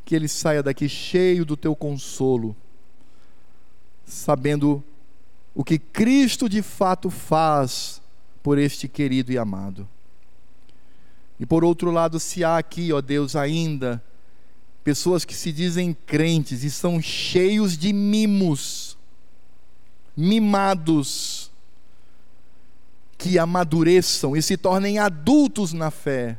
[0.04, 2.54] que ele saia daqui cheio do teu consolo,
[4.04, 4.84] sabendo
[5.54, 8.02] o que Cristo de fato faz
[8.44, 9.88] por este querido e amado.
[11.40, 14.04] E por outro lado, se há aqui, ó Deus, ainda
[14.84, 18.98] pessoas que se dizem crentes e são cheios de mimos,
[20.18, 21.45] mimados,
[23.18, 26.38] que amadureçam e se tornem adultos na fé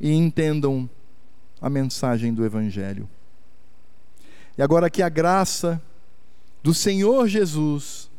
[0.00, 0.88] e entendam
[1.60, 3.08] a mensagem do Evangelho.
[4.56, 5.80] E agora que a graça
[6.62, 8.10] do Senhor Jesus,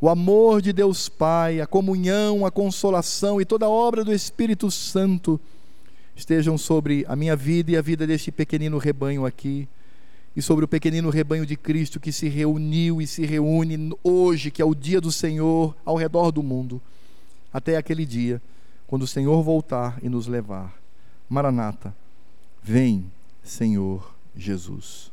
[0.00, 4.70] o amor de Deus Pai, a comunhão, a consolação e toda a obra do Espírito
[4.70, 5.40] Santo
[6.16, 9.68] estejam sobre a minha vida e a vida deste pequenino rebanho aqui,
[10.36, 14.60] e sobre o pequenino rebanho de Cristo que se reuniu e se reúne hoje, que
[14.60, 16.80] é o dia do Senhor, ao redor do mundo,
[17.52, 18.42] até aquele dia,
[18.86, 20.74] quando o Senhor voltar e nos levar.
[21.28, 21.94] Maranata,
[22.62, 23.10] vem,
[23.42, 25.12] Senhor Jesus.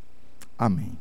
[0.57, 0.97] Amém.